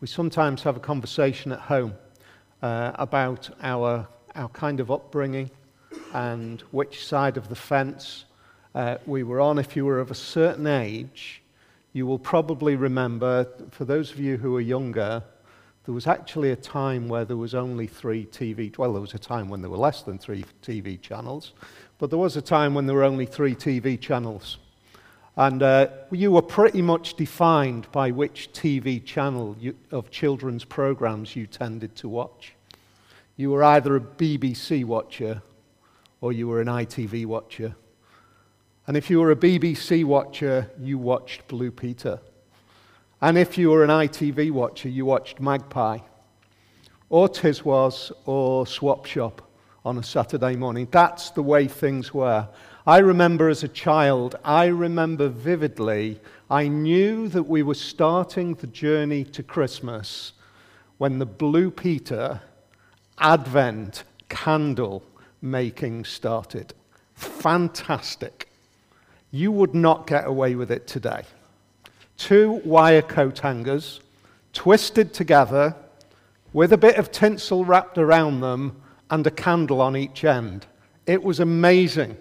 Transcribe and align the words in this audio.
We 0.00 0.06
sometimes 0.06 0.62
have 0.62 0.76
a 0.76 0.80
conversation 0.80 1.50
at 1.50 1.58
home 1.58 1.92
uh, 2.62 2.92
about 2.94 3.50
our, 3.60 4.06
our 4.36 4.48
kind 4.50 4.78
of 4.78 4.92
upbringing 4.92 5.50
and 6.14 6.60
which 6.70 7.04
side 7.04 7.36
of 7.36 7.48
the 7.48 7.56
fence 7.56 8.24
uh, 8.76 8.98
we 9.06 9.24
were 9.24 9.40
on. 9.40 9.58
If 9.58 9.74
you 9.74 9.84
were 9.84 9.98
of 9.98 10.12
a 10.12 10.14
certain 10.14 10.68
age, 10.68 11.42
you 11.94 12.06
will 12.06 12.20
probably 12.20 12.76
remember, 12.76 13.48
for 13.72 13.84
those 13.84 14.12
of 14.12 14.20
you 14.20 14.36
who 14.36 14.54
are 14.54 14.60
younger, 14.60 15.20
there 15.84 15.94
was 15.94 16.06
actually 16.06 16.52
a 16.52 16.56
time 16.56 17.08
where 17.08 17.24
there 17.24 17.36
was 17.36 17.56
only 17.56 17.88
three 17.88 18.26
TV, 18.26 18.78
well, 18.78 18.92
there 18.92 19.00
was 19.00 19.14
a 19.14 19.18
time 19.18 19.48
when 19.48 19.62
there 19.62 19.70
were 19.70 19.78
less 19.78 20.02
than 20.02 20.16
three 20.16 20.44
TV 20.62 21.00
channels, 21.00 21.54
but 21.98 22.08
there 22.08 22.20
was 22.20 22.36
a 22.36 22.42
time 22.42 22.72
when 22.72 22.86
there 22.86 22.94
were 22.94 23.02
only 23.02 23.26
three 23.26 23.56
TV 23.56 24.00
channels. 24.00 24.58
And 25.38 25.62
uh, 25.62 25.86
you 26.10 26.32
were 26.32 26.42
pretty 26.42 26.82
much 26.82 27.14
defined 27.14 27.86
by 27.92 28.10
which 28.10 28.50
TV 28.52 29.04
channel 29.04 29.54
you, 29.60 29.76
of 29.92 30.10
children's 30.10 30.64
programs 30.64 31.36
you 31.36 31.46
tended 31.46 31.94
to 31.94 32.08
watch. 32.08 32.54
You 33.36 33.52
were 33.52 33.62
either 33.62 33.94
a 33.94 34.00
BBC 34.00 34.84
watcher 34.84 35.40
or 36.20 36.32
you 36.32 36.48
were 36.48 36.60
an 36.60 36.66
ITV 36.66 37.24
watcher. 37.26 37.76
And 38.88 38.96
if 38.96 39.08
you 39.08 39.20
were 39.20 39.30
a 39.30 39.36
BBC 39.36 40.04
watcher, 40.04 40.68
you 40.80 40.98
watched 40.98 41.46
Blue 41.46 41.70
Peter. 41.70 42.18
And 43.20 43.38
if 43.38 43.56
you 43.56 43.70
were 43.70 43.84
an 43.84 43.90
ITV 43.90 44.50
watcher, 44.50 44.88
you 44.88 45.04
watched 45.04 45.38
Magpie, 45.38 46.00
or 47.10 47.28
Tiswas, 47.28 48.10
or 48.26 48.66
Swap 48.66 49.06
Shop 49.06 49.48
on 49.84 49.98
a 49.98 50.02
Saturday 50.02 50.56
morning. 50.56 50.88
That's 50.90 51.30
the 51.30 51.42
way 51.44 51.68
things 51.68 52.12
were. 52.12 52.48
I 52.88 53.00
remember 53.00 53.50
as 53.50 53.62
a 53.62 53.68
child, 53.68 54.36
I 54.42 54.68
remember 54.68 55.28
vividly, 55.28 56.20
I 56.50 56.68
knew 56.68 57.28
that 57.28 57.42
we 57.42 57.62
were 57.62 57.74
starting 57.74 58.54
the 58.54 58.66
journey 58.66 59.24
to 59.24 59.42
Christmas 59.42 60.32
when 60.96 61.18
the 61.18 61.26
Blue 61.26 61.70
Peter 61.70 62.40
Advent 63.18 64.04
candle 64.30 65.02
making 65.42 66.06
started. 66.06 66.72
Fantastic. 67.14 68.48
You 69.32 69.52
would 69.52 69.74
not 69.74 70.06
get 70.06 70.26
away 70.26 70.54
with 70.54 70.70
it 70.70 70.86
today. 70.86 71.24
Two 72.16 72.52
wire 72.64 73.02
coat 73.02 73.40
hangers 73.40 74.00
twisted 74.54 75.12
together 75.12 75.76
with 76.54 76.72
a 76.72 76.78
bit 76.78 76.96
of 76.96 77.12
tinsel 77.12 77.66
wrapped 77.66 77.98
around 77.98 78.40
them 78.40 78.80
and 79.10 79.26
a 79.26 79.30
candle 79.30 79.82
on 79.82 79.94
each 79.94 80.24
end. 80.24 80.64
It 81.04 81.22
was 81.22 81.38
amazing. 81.38 82.16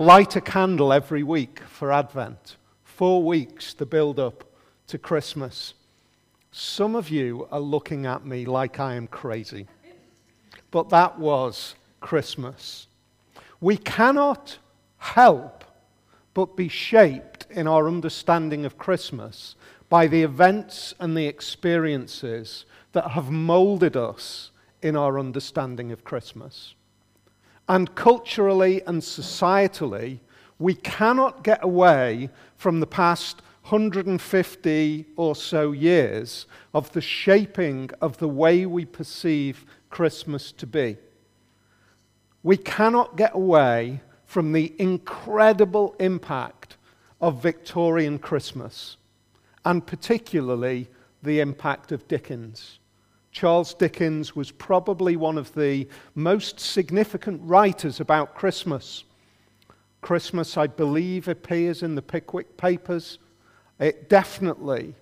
Light 0.00 0.34
a 0.34 0.40
candle 0.40 0.94
every 0.94 1.22
week 1.22 1.60
for 1.68 1.92
Advent. 1.92 2.56
Four 2.84 3.22
weeks 3.22 3.74
to 3.74 3.84
build 3.84 4.18
up 4.18 4.44
to 4.86 4.96
Christmas. 4.96 5.74
Some 6.50 6.94
of 6.94 7.10
you 7.10 7.46
are 7.52 7.60
looking 7.60 8.06
at 8.06 8.24
me 8.24 8.46
like 8.46 8.80
I 8.80 8.94
am 8.94 9.06
crazy. 9.06 9.66
But 10.70 10.88
that 10.88 11.18
was 11.18 11.74
Christmas. 12.00 12.86
We 13.60 13.76
cannot 13.76 14.56
help 14.96 15.64
but 16.32 16.56
be 16.56 16.68
shaped 16.68 17.44
in 17.50 17.66
our 17.66 17.86
understanding 17.86 18.64
of 18.64 18.78
Christmas 18.78 19.54
by 19.90 20.06
the 20.06 20.22
events 20.22 20.94
and 20.98 21.14
the 21.14 21.26
experiences 21.26 22.64
that 22.92 23.10
have 23.10 23.30
molded 23.30 23.98
us 23.98 24.50
in 24.80 24.96
our 24.96 25.18
understanding 25.18 25.92
of 25.92 26.04
Christmas. 26.04 26.74
And 27.70 27.94
culturally 27.94 28.82
and 28.84 29.00
societally, 29.00 30.18
we 30.58 30.74
cannot 30.74 31.44
get 31.44 31.62
away 31.62 32.30
from 32.56 32.80
the 32.80 32.86
past 32.86 33.42
150 33.62 35.06
or 35.14 35.36
so 35.36 35.70
years 35.70 36.46
of 36.74 36.90
the 36.90 37.00
shaping 37.00 37.88
of 38.00 38.18
the 38.18 38.26
way 38.26 38.66
we 38.66 38.84
perceive 38.84 39.64
Christmas 39.88 40.50
to 40.50 40.66
be. 40.66 40.96
We 42.42 42.56
cannot 42.56 43.16
get 43.16 43.36
away 43.36 44.00
from 44.24 44.50
the 44.50 44.74
incredible 44.80 45.94
impact 46.00 46.76
of 47.20 47.40
Victorian 47.40 48.18
Christmas, 48.18 48.96
and 49.64 49.86
particularly 49.86 50.88
the 51.22 51.38
impact 51.38 51.92
of 51.92 52.08
Dickens. 52.08 52.79
Charles 53.32 53.74
Dickens 53.74 54.34
was 54.34 54.50
probably 54.50 55.16
one 55.16 55.38
of 55.38 55.54
the 55.54 55.86
most 56.14 56.58
significant 56.58 57.40
writers 57.44 58.00
about 58.00 58.34
Christmas. 58.34 59.04
Christmas, 60.00 60.56
I 60.56 60.66
believe, 60.66 61.28
appears 61.28 61.82
in 61.82 61.94
the 61.94 62.02
Pickwick 62.02 62.56
Papers. 62.56 63.18
It 63.78 64.08
definitely 64.08 64.94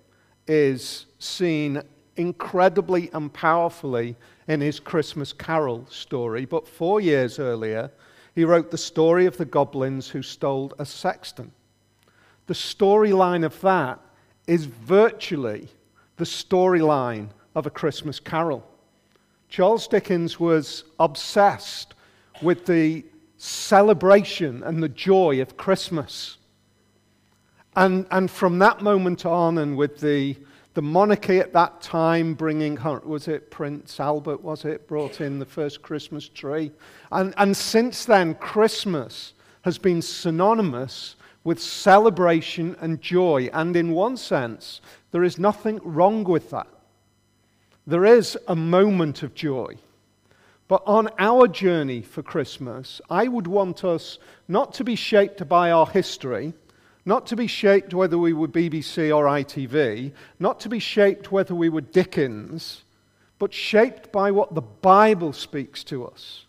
is 0.47 1.05
seen 1.17 1.81
incredibly 2.17 3.09
and 3.13 3.31
powerfully 3.33 4.15
in 4.47 4.61
his 4.61 4.79
Christmas 4.79 5.33
Carol 5.33 5.85
story. 5.89 6.45
But 6.45 6.67
four 6.67 6.99
years 7.01 7.39
earlier, 7.39 7.91
he 8.35 8.43
wrote 8.43 8.71
the 8.71 8.77
story 8.77 9.25
of 9.25 9.37
the 9.37 9.45
goblins 9.45 10.09
who 10.09 10.21
stole 10.21 10.73
a 10.77 10.85
sexton. 10.85 11.51
The 12.47 12.53
storyline 12.53 13.45
of 13.45 13.59
that 13.61 13.99
is 14.47 14.65
virtually 14.65 15.69
the 16.17 16.25
storyline 16.25 17.29
of 17.59 17.65
A 17.65 17.69
Christmas 17.69 18.21
Carol. 18.21 18.65
Charles 19.49 19.87
Dickens 19.87 20.39
was 20.39 20.85
obsessed 20.97 21.93
with 22.41 22.65
the 22.65 23.03
celebration 23.37 24.63
and 24.63 24.81
the 24.81 24.87
joy 24.89 25.41
of 25.41 25.57
Christmas. 25.57 26.37
And, 27.75 28.07
and 28.11 28.31
from 28.31 28.59
that 28.59 28.81
moment 28.81 29.25
on, 29.25 29.57
and 29.57 29.75
with 29.75 29.99
the, 29.99 30.37
the 30.73 30.81
monarchy 30.81 31.39
at 31.39 31.51
that 31.51 31.81
time 31.81 32.33
bringing, 32.33 32.77
was 33.05 33.27
it 33.27 33.51
Prince 33.51 33.99
Albert, 33.99 34.41
was 34.41 34.63
it, 34.63 34.87
brought 34.87 35.19
in 35.19 35.37
the 35.37 35.45
first 35.45 35.81
Christmas 35.81 36.29
tree? 36.29 36.71
And, 37.11 37.33
and 37.35 37.55
since 37.55 38.05
then, 38.05 38.35
Christmas 38.35 39.33
has 39.63 39.77
been 39.77 40.01
synonymous 40.01 41.17
with 41.43 41.59
celebration 41.59 42.77
and 42.79 43.01
joy. 43.01 43.49
And 43.51 43.75
in 43.75 43.91
one 43.91 44.15
sense, 44.15 44.79
there 45.11 45.23
is 45.25 45.37
nothing 45.37 45.81
wrong 45.83 46.23
with 46.23 46.51
that. 46.51 46.67
There 47.89 48.05
is 48.05 48.37
a 48.47 48.55
moment 48.55 49.23
of 49.23 49.33
joy. 49.33 49.77
But 50.67 50.83
on 50.85 51.09
our 51.17 51.47
journey 51.47 52.03
for 52.03 52.21
Christmas, 52.21 53.01
I 53.09 53.27
would 53.27 53.47
want 53.47 53.83
us 53.83 54.19
not 54.47 54.75
to 54.75 54.83
be 54.83 54.95
shaped 54.95 55.49
by 55.49 55.71
our 55.71 55.87
history, 55.87 56.53
not 57.03 57.25
to 57.25 57.35
be 57.35 57.47
shaped 57.47 57.95
whether 57.95 58.19
we 58.19 58.31
were 58.31 58.47
BBC 58.47 59.09
or 59.09 59.25
ITV, 59.25 60.11
not 60.37 60.59
to 60.59 60.69
be 60.69 60.77
shaped 60.77 61.31
whether 61.31 61.55
we 61.55 61.67
were 61.67 61.81
Dickens, 61.81 62.83
but 63.39 63.55
shaped 63.55 64.11
by 64.11 64.29
what 64.29 64.53
the 64.53 64.61
Bible 64.61 65.33
speaks 65.33 65.83
to 65.85 66.05
us 66.05 66.45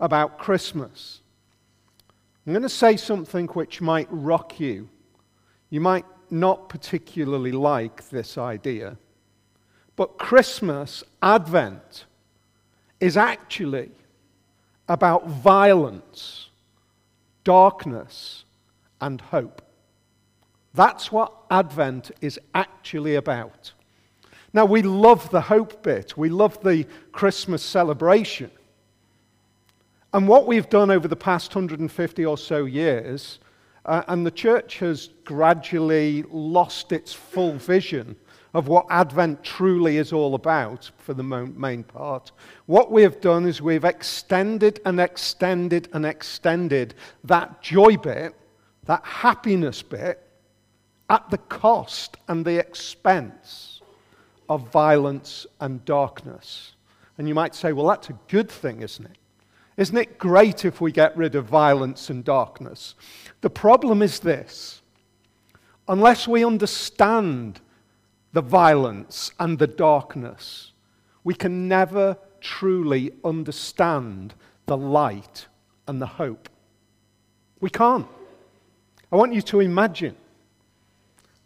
about 0.00 0.38
Christmas. 0.38 1.20
I'm 2.44 2.52
going 2.52 2.64
to 2.64 2.68
say 2.68 2.96
something 2.96 3.46
which 3.46 3.80
might 3.80 4.08
rock 4.10 4.58
you. 4.58 4.88
You 5.68 5.82
might 5.82 6.06
not 6.30 6.68
particularly 6.68 7.52
like 7.52 8.08
this 8.08 8.36
idea. 8.36 8.96
But 10.00 10.16
Christmas, 10.16 11.04
Advent, 11.20 12.06
is 13.00 13.18
actually 13.18 13.90
about 14.88 15.28
violence, 15.28 16.48
darkness, 17.44 18.46
and 19.02 19.20
hope. 19.20 19.60
That's 20.72 21.12
what 21.12 21.34
Advent 21.50 22.12
is 22.22 22.40
actually 22.54 23.16
about. 23.16 23.74
Now, 24.54 24.64
we 24.64 24.80
love 24.80 25.28
the 25.28 25.42
hope 25.42 25.82
bit, 25.82 26.16
we 26.16 26.30
love 26.30 26.62
the 26.62 26.86
Christmas 27.12 27.62
celebration. 27.62 28.50
And 30.14 30.26
what 30.26 30.46
we've 30.46 30.70
done 30.70 30.90
over 30.90 31.08
the 31.08 31.14
past 31.14 31.54
150 31.54 32.24
or 32.24 32.38
so 32.38 32.64
years, 32.64 33.38
uh, 33.84 34.02
and 34.08 34.24
the 34.24 34.30
church 34.30 34.78
has 34.78 35.10
gradually 35.26 36.24
lost 36.30 36.90
its 36.90 37.12
full 37.12 37.52
vision 37.52 38.16
of 38.52 38.68
what 38.68 38.86
Advent 38.90 39.44
truly 39.44 39.96
is 39.96 40.12
all 40.12 40.34
about 40.34 40.90
for 40.98 41.14
the 41.14 41.22
main 41.22 41.84
part. 41.84 42.32
What 42.66 42.90
we 42.90 43.02
have 43.02 43.20
done 43.20 43.46
is 43.46 43.62
we've 43.62 43.84
extended 43.84 44.80
and 44.84 45.00
extended 45.00 45.88
and 45.92 46.04
extended 46.04 46.94
that 47.24 47.62
joy 47.62 47.96
bit, 47.96 48.34
that 48.86 49.04
happiness 49.04 49.82
bit, 49.82 50.26
at 51.08 51.28
the 51.30 51.38
cost 51.38 52.16
and 52.28 52.44
the 52.44 52.58
expense 52.58 53.82
of 54.48 54.70
violence 54.70 55.46
and 55.60 55.84
darkness. 55.84 56.72
And 57.18 57.28
you 57.28 57.34
might 57.34 57.54
say, 57.54 57.72
well, 57.72 57.86
that's 57.86 58.10
a 58.10 58.18
good 58.28 58.50
thing, 58.50 58.82
isn't 58.82 59.04
it? 59.04 59.16
Isn't 59.76 59.96
it 59.96 60.18
great 60.18 60.64
if 60.64 60.80
we 60.80 60.92
get 60.92 61.16
rid 61.16 61.34
of 61.34 61.46
violence 61.46 62.10
and 62.10 62.24
darkness? 62.24 62.94
The 63.40 63.50
problem 63.50 64.02
is 64.02 64.20
this 64.20 64.82
unless 65.88 66.28
we 66.28 66.44
understand 66.44 67.60
the 68.32 68.42
violence 68.42 69.32
and 69.38 69.58
the 69.58 69.66
darkness, 69.66 70.72
we 71.24 71.34
can 71.34 71.68
never 71.68 72.16
truly 72.40 73.12
understand 73.24 74.34
the 74.66 74.76
light 74.76 75.46
and 75.86 76.00
the 76.00 76.06
hope. 76.06 76.48
We 77.60 77.70
can't. 77.70 78.06
I 79.12 79.16
want 79.16 79.34
you 79.34 79.42
to 79.42 79.60
imagine 79.60 80.16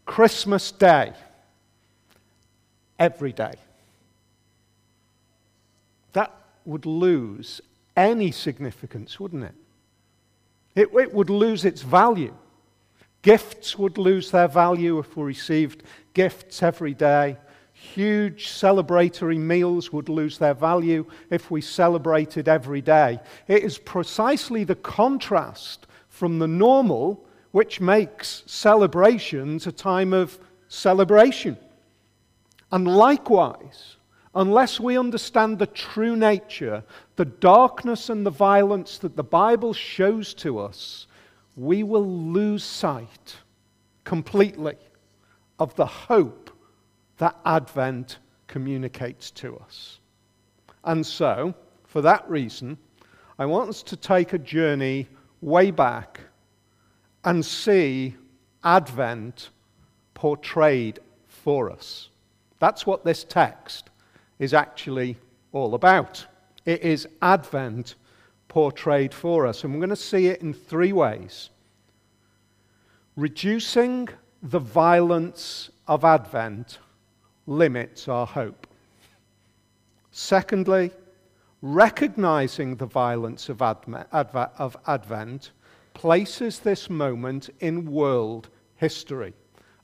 Christmas 0.07 0.71
Day. 0.71 1.13
every 2.99 3.33
day. 3.33 3.55
That 6.13 6.33
would 6.65 6.87
lose 6.87 7.61
any 7.97 8.31
significance, 8.31 9.19
wouldn't 9.19 9.45
it? 9.45 9.55
It, 10.75 10.89
it 10.95 11.13
would 11.13 11.31
lose 11.31 11.65
its 11.65 11.83
value. 11.83 12.35
Gifts 13.25 13.79
would 13.79 13.97
lose 13.97 14.31
their 14.31 14.49
value 14.49 14.99
if 14.99 15.17
we 15.17 15.25
received 15.25 15.83
gifts 16.13 16.63
every 16.63 16.93
day. 16.93 17.39
Huge 17.73 18.49
celebratory 18.49 19.39
meals 19.39 19.91
would 19.95 20.11
lose 20.11 20.37
their 20.37 20.53
value 20.53 21.07
if 21.31 21.51
we 21.51 21.63
celebrated 21.63 22.49
every 22.49 22.83
day. 22.83 23.19
It 23.49 23.65
is 23.65 23.79
precisely 23.79 24.63
the 24.63 24.75
contrast 24.75 25.87
from 26.11 26.39
the 26.39 26.47
normal 26.47 27.25
which 27.51 27.81
makes 27.81 28.43
celebrations 28.45 29.67
a 29.67 29.73
time 29.73 30.13
of 30.13 30.39
celebration. 30.69 31.57
And 32.71 32.87
likewise, 32.87 33.97
unless 34.35 34.79
we 34.79 34.99
understand 34.99 35.59
the 35.59 35.67
true 35.67 36.15
nature, 36.15 36.85
the 37.17 37.25
darkness 37.25 38.11
and 38.11 38.27
the 38.27 38.31
violence 38.31 38.99
that 38.99 39.17
the 39.17 39.25
Bible 39.25 39.73
shows 39.73 40.35
to 40.35 40.59
us, 40.59 41.07
we 41.57 41.83
will 41.83 42.07
lose 42.07 42.65
sight 42.65 43.37
completely 44.05 44.77
of 45.59 45.75
the 45.77 45.87
hope 45.87 46.51
that 47.19 47.37
Advent 47.45 48.19
communicates 48.47 49.31
to 49.31 49.57
us. 49.59 50.01
And 50.85 51.07
so, 51.07 51.55
for 51.85 52.03
that 52.03 52.29
reason, 52.29 52.77
I 53.39 53.47
want 53.47 53.71
us 53.71 53.83
to 53.85 53.97
take 53.97 54.33
a 54.33 54.39
journey 54.39 55.09
way 55.41 55.71
back 55.71 56.21
and 57.25 57.45
see 57.45 58.15
Advent 58.63 59.51
portrayed 60.15 60.99
for 61.29 61.71
us. 61.71 62.11
That's 62.59 62.87
what 62.87 63.05
this 63.05 63.25
text 63.25 63.91
is 64.39 64.55
actually 64.55 65.17
all 65.53 65.75
about. 65.75 66.27
It 66.65 66.83
is 66.83 67.07
Advent 67.23 67.95
portrayed 68.55 69.13
for 69.13 69.49
us. 69.49 69.65
And 69.65 69.75
we're 69.75 69.81
going 69.81 69.91
to 69.91 69.97
see 69.97 70.29
it 70.29 70.41
in 70.41 70.55
three 70.55 70.93
ways 70.93 71.51
reducing 73.17 74.09
the 74.45 74.61
violence 74.61 75.71
of 75.89 76.05
Advent 76.05 76.79
limits 77.49 78.07
our 78.07 78.25
hope. 78.25 78.69
Secondly, 80.13 80.93
recognizing 81.63 82.77
the 82.77 82.87
violence 82.87 83.49
of, 83.49 83.61
of 83.61 84.77
Advent 84.87 85.51
places 85.93 86.61
this 86.61 86.89
moment 86.89 87.51
in 87.59 87.91
world 87.91 88.51
history. 88.77 89.35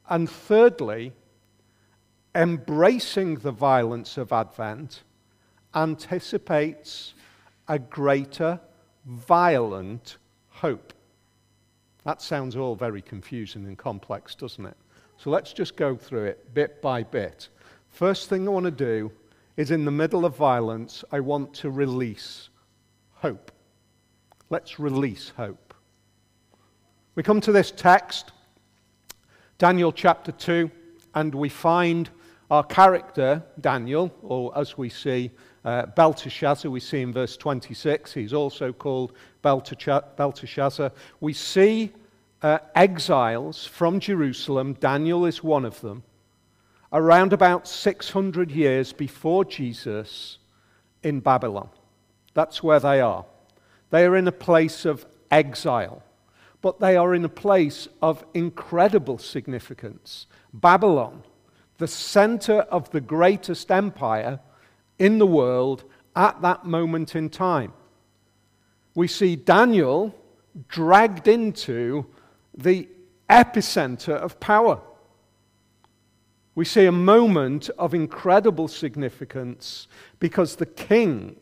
And 0.08 0.30
thirdly, 0.30 1.12
embracing 2.36 3.36
the 3.36 3.50
violence 3.50 4.16
of 4.16 4.32
Advent 4.32 5.02
anticipates 5.74 7.14
a 7.70 7.78
greater 7.78 8.60
violent 9.06 10.18
hope. 10.48 10.92
That 12.04 12.20
sounds 12.20 12.56
all 12.56 12.74
very 12.74 13.00
confusing 13.00 13.64
and 13.66 13.78
complex, 13.78 14.34
doesn't 14.34 14.66
it? 14.66 14.76
So 15.18 15.30
let's 15.30 15.52
just 15.52 15.76
go 15.76 15.94
through 15.94 16.24
it 16.24 16.52
bit 16.52 16.82
by 16.82 17.04
bit. 17.04 17.48
First 17.88 18.28
thing 18.28 18.48
I 18.48 18.50
want 18.50 18.64
to 18.64 18.72
do 18.72 19.12
is 19.56 19.70
in 19.70 19.84
the 19.84 19.90
middle 19.92 20.24
of 20.24 20.36
violence, 20.36 21.04
I 21.12 21.20
want 21.20 21.54
to 21.54 21.70
release 21.70 22.48
hope. 23.14 23.52
Let's 24.48 24.80
release 24.80 25.32
hope. 25.36 25.72
We 27.14 27.22
come 27.22 27.40
to 27.42 27.52
this 27.52 27.70
text, 27.70 28.32
Daniel 29.58 29.92
chapter 29.92 30.32
2, 30.32 30.68
and 31.14 31.32
we 31.32 31.48
find 31.48 32.10
our 32.50 32.64
character, 32.64 33.44
Daniel, 33.60 34.12
or 34.22 34.58
as 34.58 34.76
we 34.76 34.88
see, 34.88 35.30
uh, 35.64 35.86
Belteshazzar, 35.86 36.70
we 36.70 36.80
see 36.80 37.02
in 37.02 37.12
verse 37.12 37.36
26, 37.36 38.14
he's 38.14 38.32
also 38.32 38.72
called 38.72 39.12
Belteshazzar. 39.42 40.92
We 41.20 41.32
see 41.32 41.92
uh, 42.42 42.58
exiles 42.74 43.66
from 43.66 44.00
Jerusalem, 44.00 44.74
Daniel 44.74 45.26
is 45.26 45.44
one 45.44 45.64
of 45.64 45.80
them, 45.80 46.02
around 46.92 47.32
about 47.32 47.68
600 47.68 48.50
years 48.50 48.92
before 48.92 49.44
Jesus 49.44 50.38
in 51.02 51.20
Babylon. 51.20 51.68
That's 52.32 52.62
where 52.62 52.80
they 52.80 53.00
are. 53.00 53.26
They 53.90 54.06
are 54.06 54.16
in 54.16 54.28
a 54.28 54.32
place 54.32 54.84
of 54.84 55.04
exile, 55.30 56.02
but 56.62 56.80
they 56.80 56.96
are 56.96 57.14
in 57.14 57.24
a 57.24 57.28
place 57.28 57.88
of 58.00 58.24
incredible 58.32 59.18
significance. 59.18 60.26
Babylon, 60.54 61.22
the 61.78 61.88
center 61.88 62.60
of 62.70 62.90
the 62.90 63.00
greatest 63.00 63.70
empire 63.70 64.40
in 65.00 65.18
the 65.18 65.26
world 65.26 65.82
at 66.14 66.40
that 66.42 66.64
moment 66.64 67.16
in 67.16 67.28
time. 67.28 67.72
We 68.94 69.08
see 69.08 69.34
Daniel 69.34 70.14
dragged 70.68 71.26
into 71.26 72.06
the 72.56 72.86
epicenter 73.28 74.14
of 74.14 74.38
power. 74.38 74.80
We 76.54 76.64
see 76.64 76.84
a 76.84 76.92
moment 76.92 77.70
of 77.78 77.94
incredible 77.94 78.68
significance 78.68 79.88
because 80.18 80.56
the 80.56 80.66
king 80.66 81.36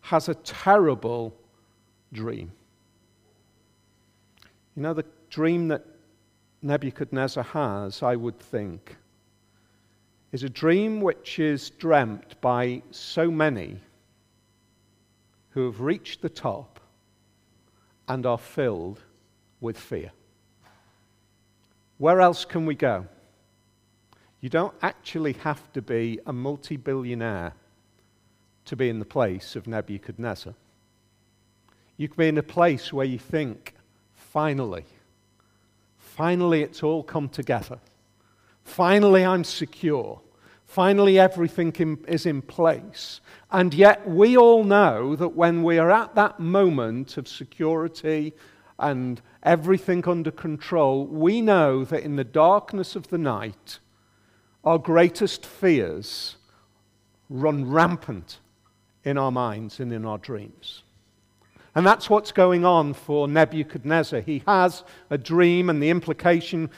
has 0.00 0.28
a 0.28 0.34
terrible 0.34 1.36
dream. 2.12 2.50
You 4.74 4.82
know, 4.82 4.94
the 4.94 5.04
dream 5.30 5.68
that 5.68 5.84
Nebuchadnezzar 6.62 7.44
has, 7.44 8.02
I 8.02 8.16
would 8.16 8.40
think, 8.40 8.96
is 10.34 10.42
a 10.42 10.48
dream 10.48 11.00
which 11.00 11.38
is 11.38 11.70
dreamt 11.70 12.34
by 12.40 12.82
so 12.90 13.30
many 13.30 13.78
who 15.50 15.64
have 15.64 15.80
reached 15.80 16.22
the 16.22 16.28
top 16.28 16.80
and 18.08 18.26
are 18.26 18.36
filled 18.36 19.00
with 19.60 19.78
fear. 19.78 20.10
Where 21.98 22.20
else 22.20 22.44
can 22.44 22.66
we 22.66 22.74
go? 22.74 23.06
You 24.40 24.48
don't 24.48 24.74
actually 24.82 25.34
have 25.34 25.72
to 25.72 25.80
be 25.80 26.18
a 26.26 26.32
multi 26.32 26.76
billionaire 26.76 27.52
to 28.64 28.74
be 28.74 28.88
in 28.88 28.98
the 28.98 29.04
place 29.04 29.54
of 29.54 29.68
Nebuchadnezzar. 29.68 30.54
You 31.96 32.08
can 32.08 32.16
be 32.16 32.26
in 32.26 32.38
a 32.38 32.42
place 32.42 32.92
where 32.92 33.06
you 33.06 33.20
think, 33.20 33.72
finally, 34.16 34.84
finally 35.96 36.64
it's 36.64 36.82
all 36.82 37.04
come 37.04 37.28
together. 37.28 37.78
Finally, 38.64 39.24
I'm 39.24 39.44
secure. 39.44 40.20
Finally, 40.74 41.20
everything 41.20 41.72
is 42.08 42.26
in 42.26 42.42
place. 42.42 43.20
And 43.52 43.72
yet, 43.72 44.08
we 44.10 44.36
all 44.36 44.64
know 44.64 45.14
that 45.14 45.28
when 45.28 45.62
we 45.62 45.78
are 45.78 45.92
at 45.92 46.16
that 46.16 46.40
moment 46.40 47.16
of 47.16 47.28
security 47.28 48.32
and 48.80 49.22
everything 49.44 50.04
under 50.08 50.32
control, 50.32 51.06
we 51.06 51.40
know 51.40 51.84
that 51.84 52.02
in 52.02 52.16
the 52.16 52.24
darkness 52.24 52.96
of 52.96 53.06
the 53.06 53.18
night, 53.18 53.78
our 54.64 54.78
greatest 54.78 55.46
fears 55.46 56.38
run 57.30 57.70
rampant 57.70 58.40
in 59.04 59.16
our 59.16 59.30
minds 59.30 59.78
and 59.78 59.92
in 59.92 60.04
our 60.04 60.18
dreams. 60.18 60.82
And 61.76 61.84
that's 61.84 62.08
what's 62.08 62.30
going 62.30 62.64
on 62.64 62.94
for 62.94 63.26
Nebuchadnezzar. 63.26 64.20
He 64.20 64.42
has 64.46 64.84
a 65.10 65.18
dream, 65.18 65.70
and 65.70 65.82
the 65.82 65.90
implication, 65.90 66.70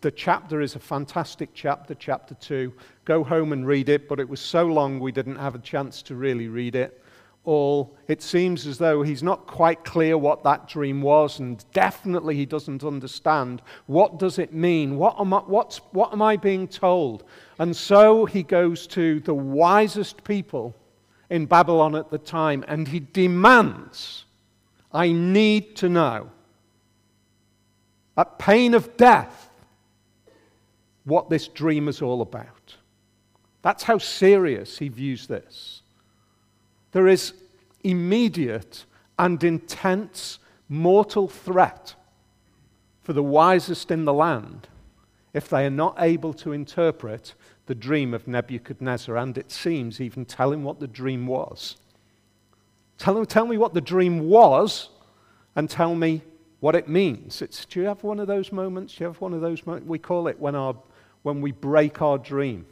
the 0.00 0.10
chapter 0.10 0.60
is 0.60 0.74
a 0.74 0.80
fantastic 0.80 1.50
chapter, 1.54 1.94
chapter 1.94 2.34
2. 2.34 2.72
Go 3.04 3.22
home 3.22 3.52
and 3.52 3.64
read 3.64 3.88
it, 3.88 4.08
but 4.08 4.18
it 4.18 4.28
was 4.28 4.40
so 4.40 4.66
long 4.66 4.98
we 4.98 5.12
didn't 5.12 5.36
have 5.36 5.54
a 5.54 5.60
chance 5.60 6.02
to 6.02 6.16
really 6.16 6.48
read 6.48 6.74
it 6.74 7.00
all. 7.44 7.96
It 8.08 8.22
seems 8.22 8.66
as 8.66 8.76
though 8.76 9.02
he's 9.02 9.22
not 9.22 9.46
quite 9.46 9.84
clear 9.84 10.18
what 10.18 10.42
that 10.42 10.68
dream 10.68 11.00
was, 11.00 11.38
and 11.38 11.64
definitely 11.72 12.34
he 12.34 12.44
doesn't 12.44 12.84
understand. 12.84 13.62
What 13.86 14.18
does 14.18 14.38
it 14.38 14.52
mean? 14.52 14.96
What 14.96 15.18
am 15.20 15.32
I, 15.32 15.38
what 15.38 16.12
am 16.12 16.22
I 16.22 16.36
being 16.36 16.66
told? 16.66 17.24
And 17.58 17.74
so 17.74 18.24
he 18.24 18.42
goes 18.42 18.86
to 18.88 19.20
the 19.20 19.34
wisest 19.34 20.24
people 20.24 20.74
in 21.30 21.46
Babylon 21.46 21.94
at 21.94 22.10
the 22.10 22.18
time, 22.18 22.64
and 22.66 22.88
he 22.88 22.98
demands 22.98 24.24
I 24.92 25.12
need 25.12 25.76
to 25.76 25.88
know, 25.88 26.30
at 28.16 28.38
pain 28.38 28.74
of 28.74 28.96
death, 28.96 29.50
what 31.04 31.30
this 31.30 31.48
dream 31.48 31.88
is 31.88 32.02
all 32.02 32.22
about. 32.22 32.76
That's 33.62 33.82
how 33.82 33.98
serious 33.98 34.78
he 34.78 34.88
views 34.88 35.26
this. 35.26 35.82
There 36.92 37.08
is 37.08 37.34
immediate 37.84 38.84
and 39.18 39.42
intense 39.44 40.38
mortal 40.68 41.28
threat 41.28 41.94
for 43.02 43.12
the 43.12 43.22
wisest 43.22 43.90
in 43.90 44.04
the 44.04 44.12
land 44.12 44.68
if 45.32 45.48
they 45.48 45.66
are 45.66 45.70
not 45.70 45.96
able 45.98 46.32
to 46.34 46.52
interpret 46.52 47.34
the 47.66 47.74
dream 47.74 48.14
of 48.14 48.26
Nebuchadnezzar, 48.26 49.16
and 49.16 49.38
it 49.38 49.50
seems 49.50 50.00
even 50.00 50.24
tell 50.24 50.52
him 50.52 50.64
what 50.64 50.80
the 50.80 50.88
dream 50.88 51.26
was. 51.26 51.76
Tell, 53.00 53.24
tell 53.24 53.46
me 53.46 53.56
what 53.56 53.72
the 53.72 53.80
dream 53.80 54.28
was 54.28 54.90
and 55.56 55.70
tell 55.70 55.94
me 55.94 56.20
what 56.60 56.76
it 56.76 56.86
means. 56.86 57.40
It's, 57.40 57.64
do 57.64 57.80
you 57.80 57.86
have 57.86 58.04
one 58.04 58.20
of 58.20 58.26
those 58.26 58.52
moments? 58.52 58.94
Do 58.94 59.04
you 59.04 59.06
have 59.08 59.18
one 59.22 59.32
of 59.32 59.40
those 59.40 59.64
moments? 59.64 59.88
We 59.88 59.98
call 59.98 60.28
it 60.28 60.38
when, 60.38 60.54
our, 60.54 60.76
when 61.22 61.40
we 61.40 61.50
break 61.50 62.02
our 62.02 62.18
dream. 62.18 62.66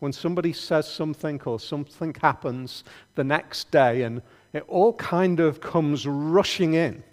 when 0.00 0.12
somebody 0.12 0.52
says 0.52 0.88
something 0.88 1.40
or 1.46 1.60
something 1.60 2.14
happens 2.20 2.82
the 3.14 3.22
next 3.22 3.70
day 3.70 4.02
and 4.02 4.22
it 4.52 4.64
all 4.66 4.92
kind 4.94 5.38
of 5.38 5.60
comes 5.60 6.04
rushing 6.04 6.74
in. 6.74 7.04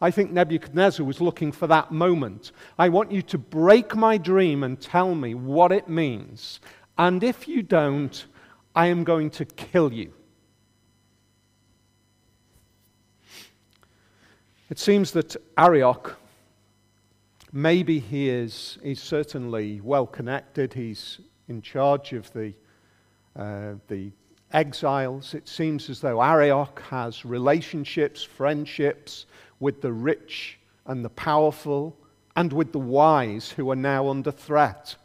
I 0.00 0.10
think 0.10 0.32
Nebuchadnezzar 0.32 1.04
was 1.04 1.20
looking 1.20 1.52
for 1.52 1.66
that 1.66 1.92
moment. 1.92 2.52
I 2.78 2.88
want 2.88 3.12
you 3.12 3.20
to 3.20 3.36
break 3.38 3.94
my 3.94 4.16
dream 4.16 4.62
and 4.62 4.80
tell 4.80 5.14
me 5.14 5.34
what 5.34 5.72
it 5.72 5.90
means. 5.90 6.60
And 6.96 7.22
if 7.22 7.46
you 7.46 7.62
don't, 7.62 8.24
I 8.74 8.86
am 8.86 9.04
going 9.04 9.28
to 9.30 9.44
kill 9.44 9.92
you. 9.92 10.14
It 14.68 14.80
seems 14.80 15.12
that 15.12 15.36
Arioch, 15.56 16.16
maybe 17.52 18.00
he 18.00 18.28
is 18.28 18.78
he's 18.82 19.00
certainly 19.00 19.80
well 19.80 20.08
connected. 20.08 20.74
He's 20.74 21.20
in 21.48 21.62
charge 21.62 22.12
of 22.12 22.32
the, 22.32 22.52
uh, 23.36 23.74
the 23.86 24.10
exiles. 24.52 25.34
It 25.34 25.46
seems 25.46 25.88
as 25.88 26.00
though 26.00 26.20
Arioch 26.20 26.82
has 26.90 27.24
relationships, 27.24 28.24
friendships 28.24 29.26
with 29.60 29.82
the 29.82 29.92
rich 29.92 30.58
and 30.86 31.04
the 31.04 31.10
powerful 31.10 31.96
and 32.34 32.52
with 32.52 32.72
the 32.72 32.80
wise 32.80 33.50
who 33.50 33.70
are 33.70 33.76
now 33.76 34.08
under 34.08 34.32
threat. 34.32 34.96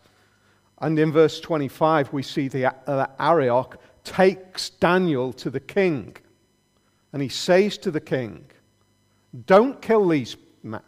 And 0.79 0.97
in 0.97 1.11
verse 1.11 1.39
25, 1.39 2.11
we 2.11 2.23
see 2.23 2.47
the 2.47 2.75
uh, 2.89 3.05
Arioch 3.19 3.79
takes 4.03 4.71
Daniel 4.71 5.31
to 5.33 5.51
the 5.51 5.59
king. 5.59 6.15
And 7.13 7.21
he 7.21 7.29
says 7.29 7.77
to 7.79 7.91
the 7.91 8.01
king, 8.01 8.45
Don't 9.45 9.81
kill 9.81 10.07
these 10.07 10.35
men. 10.63 10.81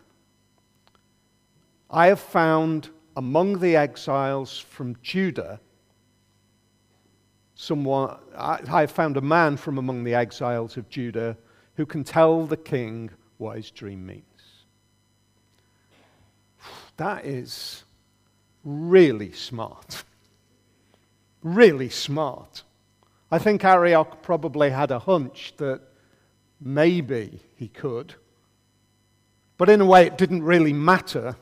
I 1.89 2.07
have 2.07 2.19
found 2.19 2.89
among 3.15 3.59
the 3.59 3.75
exiles 3.75 4.57
from 4.59 4.97
Judah 5.01 5.59
someone, 7.63 8.17
I, 8.37 8.81
have 8.81 8.91
found 8.91 9.17
a 9.17 9.21
man 9.21 9.57
from 9.57 9.77
among 9.77 10.03
the 10.03 10.15
exiles 10.15 10.75
of 10.77 10.89
Judah 10.89 11.37
who 11.75 11.85
can 11.85 12.03
tell 12.03 12.45
the 12.45 12.57
king 12.57 13.09
what 13.37 13.57
his 13.57 13.71
dream 13.71 14.05
means. 14.05 14.23
That 16.97 17.25
is 17.25 17.83
really 18.63 19.31
smart. 19.31 20.03
Really 21.41 21.89
smart. 21.89 22.63
I 23.31 23.39
think 23.39 23.63
Arioch 23.63 24.21
probably 24.21 24.69
had 24.69 24.91
a 24.91 24.99
hunch 24.99 25.53
that 25.57 25.81
maybe 26.61 27.41
he 27.55 27.67
could. 27.67 28.15
But 29.57 29.69
in 29.69 29.81
a 29.81 29.85
way, 29.85 30.05
it 30.05 30.17
didn't 30.17 30.43
really 30.43 30.73
matter 30.73 31.35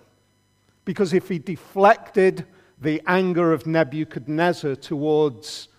because 0.85 1.13
if 1.13 1.29
he 1.29 1.39
deflected 1.39 2.45
the 2.79 3.01
anger 3.07 3.53
of 3.53 3.67
Nebuchadnezzar 3.67 4.75
towards 4.75 5.69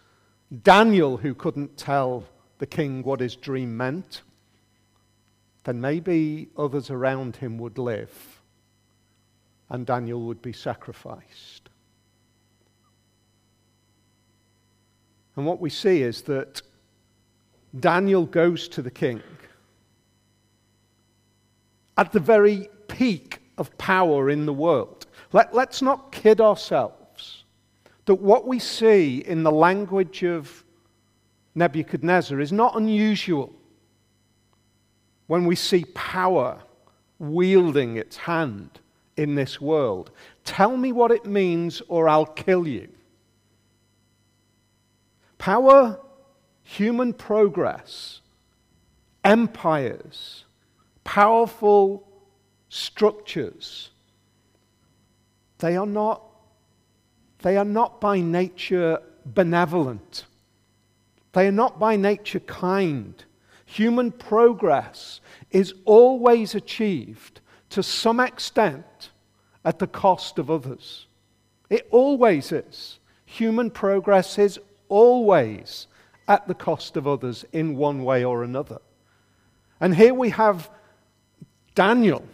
Daniel, 0.63 1.17
who 1.17 1.35
couldn't 1.35 1.77
tell 1.77 2.25
the 2.59 2.67
king 2.67 3.03
what 3.03 3.21
his 3.21 3.37
dream 3.37 3.77
meant, 3.77 4.23
then 5.65 5.81
maybe 5.81 6.49
others 6.57 6.91
around 6.91 7.37
him 7.37 7.59
would 7.59 7.79
live 7.79 8.41
and 9.71 9.87
Daniel 9.87 10.21
would 10.23 10.43
be 10.43 10.53
sacrificed. 10.53 11.71
And 15.35 15.47
what 15.47 15.61
we 15.61 15.71
see 15.71 16.03
is 16.03 16.23
that 16.23 16.61
Daniel 17.81 18.27
goes 18.27 18.69
to 18.69 18.83
the 18.83 18.91
king 18.91 19.23
at 21.97 22.13
the 22.13 22.21
very 22.21 22.69
peak 22.89 23.39
of 23.59 23.77
power 23.79 24.31
in 24.31 24.47
the 24.47 24.53
world. 24.53 25.07
Let, 25.33 25.55
us 25.55 25.83
not 25.83 26.13
kid 26.13 26.41
ourselves 26.41 27.45
that 28.05 28.17
what 28.17 28.47
we 28.47 28.59
see 28.59 29.19
in 29.19 29.43
the 29.43 29.53
language 29.53 30.23
of 30.25 30.65
Nebuchadnezzar 31.55 32.41
is 32.41 32.53
not 32.53 32.77
unusual 32.77 33.53
when 35.27 35.45
we 35.45 35.55
see 35.55 35.85
power 35.95 36.61
wielding 37.19 37.97
its 37.97 38.17
hand 38.17 38.81
in 39.17 39.35
this 39.35 39.61
world. 39.61 40.11
Tell 40.45 40.77
me 40.77 40.93
what 40.93 41.11
it 41.11 41.27
means, 41.27 41.81
or 41.89 42.09
I'll 42.09 42.27
kill 42.27 42.67
you. 42.67 42.89
Power, 45.39 46.01
human 46.63 47.13
progress, 47.13 48.21
empires, 49.25 50.45
powerful 51.05 52.07
structures, 52.69 53.91
they 55.59 55.77
are 55.77 55.87
not, 55.87 56.23
they 57.41 57.57
are 57.57 57.65
not 57.65 58.01
by 58.01 58.21
nature 58.21 58.99
benevolent. 59.25 60.25
They 61.33 61.47
are 61.47 61.53
not 61.53 61.79
by 61.79 61.97
nature 61.97 62.41
kind. 62.41 63.23
Human 63.65 64.13
progress 64.13 65.21
is 65.51 65.75
always 65.85 66.55
achieved 66.55 67.41
to 67.71 67.83
some 67.83 68.21
extent 68.21 69.11
at 69.65 69.79
the 69.79 69.87
cost 69.87 70.39
of 70.39 70.51
others. 70.51 71.07
It 71.71 71.89
always 71.91 72.53
is. 72.53 72.99
Human 73.25 73.71
progress 73.71 74.39
is 74.39 74.59
always 74.89 75.87
at 76.29 76.47
the 76.49 76.55
cost 76.55 76.97
of 76.97 77.07
others 77.07 77.47
in 77.53 77.77
one 77.77 78.05
way 78.05 78.25
or 78.25 78.45
another. 78.45 78.79
And 79.81 79.95
here 79.95 80.13
we 80.13 80.31
have 80.31 80.71
Daniel, 81.75 82.25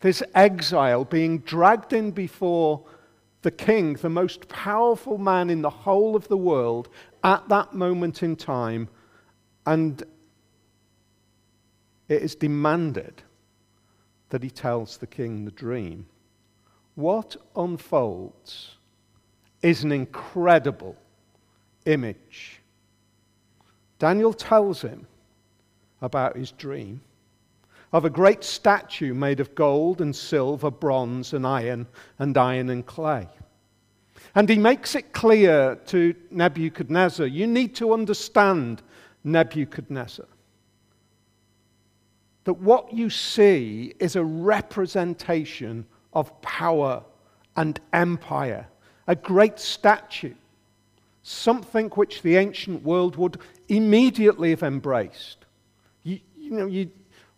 this 0.00 0.22
exile, 0.34 1.04
being 1.04 1.38
dragged 1.38 1.92
in 1.92 2.10
before 2.10 2.84
the 3.42 3.50
king, 3.50 3.94
the 3.94 4.08
most 4.08 4.48
powerful 4.48 5.18
man 5.18 5.50
in 5.50 5.62
the 5.62 5.70
whole 5.70 6.14
of 6.14 6.28
the 6.28 6.36
world 6.36 6.88
at 7.24 7.48
that 7.48 7.74
moment 7.74 8.22
in 8.22 8.36
time, 8.36 8.88
and 9.66 10.02
it 12.08 12.22
is 12.22 12.34
demanded 12.34 13.22
that 14.28 14.42
he 14.42 14.50
tells 14.50 14.96
the 14.96 15.06
king 15.06 15.44
the 15.44 15.50
dream. 15.50 16.06
What 16.94 17.36
unfolds 17.56 18.76
is 19.62 19.84
an 19.84 19.92
incredible 19.92 20.96
image. 21.86 22.60
Daniel 23.98 24.32
tells 24.32 24.82
him 24.82 25.06
about 26.00 26.36
his 26.36 26.50
dream 26.50 27.00
of 27.92 28.04
a 28.04 28.10
great 28.10 28.42
statue 28.42 29.12
made 29.14 29.40
of 29.40 29.54
gold 29.54 30.00
and 30.00 30.14
silver, 30.14 30.70
bronze 30.70 31.32
and 31.32 31.46
iron, 31.46 31.86
and 32.18 32.36
iron 32.36 32.70
and 32.70 32.86
clay. 32.86 33.28
And 34.34 34.48
he 34.48 34.56
makes 34.56 34.94
it 34.94 35.12
clear 35.12 35.76
to 35.86 36.14
Nebuchadnezzar 36.30 37.26
you 37.26 37.46
need 37.46 37.74
to 37.76 37.92
understand 37.92 38.82
Nebuchadnezzar 39.24 40.26
that 42.44 42.54
what 42.54 42.92
you 42.92 43.08
see 43.10 43.94
is 44.00 44.16
a 44.16 44.24
representation 44.24 45.86
of 46.12 46.40
power 46.42 47.04
and 47.56 47.78
empire, 47.92 48.66
a 49.06 49.14
great 49.14 49.58
statue, 49.58 50.34
something 51.22 51.88
which 51.90 52.22
the 52.22 52.36
ancient 52.36 52.82
world 52.82 53.16
would 53.16 53.38
immediately 53.68 54.50
have 54.50 54.62
embraced. 54.62 55.44
You, 56.02 56.18
you 56.36 56.50
know, 56.50 56.66
you, 56.66 56.90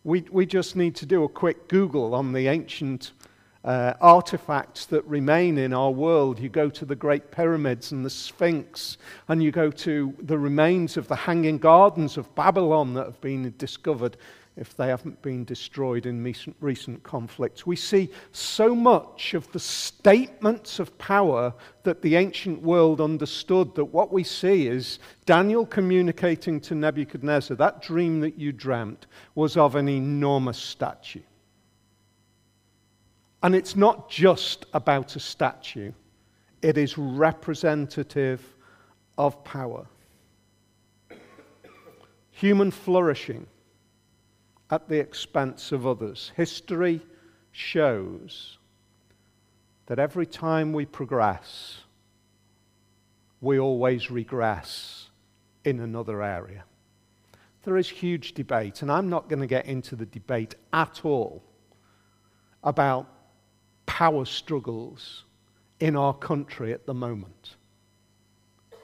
we, 0.05 0.27
we 0.31 0.45
just 0.45 0.77
need 0.77 0.95
to 0.97 1.07
do 1.07 1.25
a 1.25 1.29
quick 1.29 1.67
Google 1.67 2.15
on 2.15 2.33
the 2.33 2.47
ancient 2.49 3.13
uh, 3.65 3.95
artifacts 4.03 4.85
that 4.87 5.03
remain 5.07 5.57
in 5.57 5.73
our 5.73 5.91
world. 5.91 6.39
You 6.39 6.51
go 6.51 6.69
to 6.69 6.85
the 6.85 6.95
Great 6.95 7.31
Pyramids 7.31 7.93
and 7.93 8.05
the 8.05 8.11
Sphinx, 8.11 8.99
and 9.29 9.43
you 9.43 9.51
go 9.51 9.71
to 9.71 10.15
the 10.21 10.39
remains 10.39 10.99
of 10.99 11.09
the 11.09 11.17
Hanging 11.17 11.57
Gardens 11.57 12.19
of 12.19 12.33
Babylon 12.35 12.93
that 12.95 13.07
have 13.07 13.21
been 13.23 13.55
discovered 13.57 14.19
if 14.57 14.77
they 14.77 14.87
haven't 14.87 15.21
been 15.21 15.45
destroyed 15.45 16.07
in 16.07 16.23
recent, 16.23 16.55
recent 16.61 17.03
conflicts. 17.03 17.67
We 17.67 17.75
see 17.75 18.11
so 18.31 18.75
much 18.75 19.35
of 19.35 19.51
the 19.51 19.59
statements 19.59 20.79
of 20.79 20.97
power 20.97 21.53
that 21.83 22.03
the 22.03 22.15
ancient 22.15 22.63
world 22.63 23.01
understood 23.01 23.75
that 23.75 23.87
what 23.87 24.13
we 24.13 24.23
see 24.23 24.69
is 24.69 25.01
Daniel 25.27 25.67
communicating 25.67 26.61
to 26.61 26.75
Nebuchadnezzar 26.77 27.57
that 27.57 27.83
dream 27.83 28.21
that 28.21 28.39
you 28.39 28.53
dreamt 28.53 29.07
was 29.35 29.57
of 29.57 29.75
an 29.75 29.89
enormous 29.89 30.59
statue. 30.59 31.23
And 33.43 33.57
it's 33.57 33.75
not 33.75 34.09
just 34.09 34.67
about 34.73 35.17
a 35.17 35.21
statue, 35.21 35.93
it 36.63 36.79
is 36.79 36.97
representative 36.97 38.41
of 39.19 39.43
power. 39.45 39.85
Human 42.31 42.71
flourishing 42.71 43.47
at 44.71 44.89
the 44.89 44.99
expense 44.99 45.73
of 45.73 45.87
others. 45.87 46.33
History 46.37 47.01
shows 47.53 48.59
that 49.87 49.99
every 49.99 50.27
time 50.27 50.73
we 50.73 50.87
progress, 50.87 51.79
we 53.41 53.59
always 53.59 54.11
regress 54.11 55.11
in 55.65 55.81
another 55.81 56.23
area. 56.23 56.65
There 57.65 57.77
is 57.77 57.89
huge 57.89 58.33
debate, 58.33 58.83
and 58.83 58.91
I'm 58.91 59.09
not 59.09 59.29
going 59.29 59.41
to 59.41 59.47
get 59.47 59.67
into 59.67 59.97
the 59.97 60.07
debate 60.07 60.55
at 60.73 61.05
all 61.05 61.43
about 62.63 63.07
power 63.87 64.25
struggles 64.25 65.25
in 65.81 65.97
our 65.97 66.15
country 66.15 66.73
at 66.73 66.87
the 66.87 66.95
moment. 66.95 67.57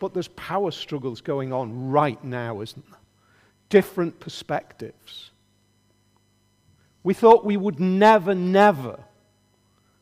but 0.00 0.14
there's 0.14 0.28
power 0.28 0.70
struggles 0.70 1.20
going 1.20 1.52
on 1.52 1.90
right 1.90 2.22
now, 2.24 2.62
isn't 2.62 2.90
there? 2.90 2.98
Different 3.68 4.18
perspectives. 4.18 5.29
We 7.02 7.14
thought 7.14 7.44
we 7.44 7.56
would 7.56 7.80
never, 7.80 8.34
never 8.34 9.00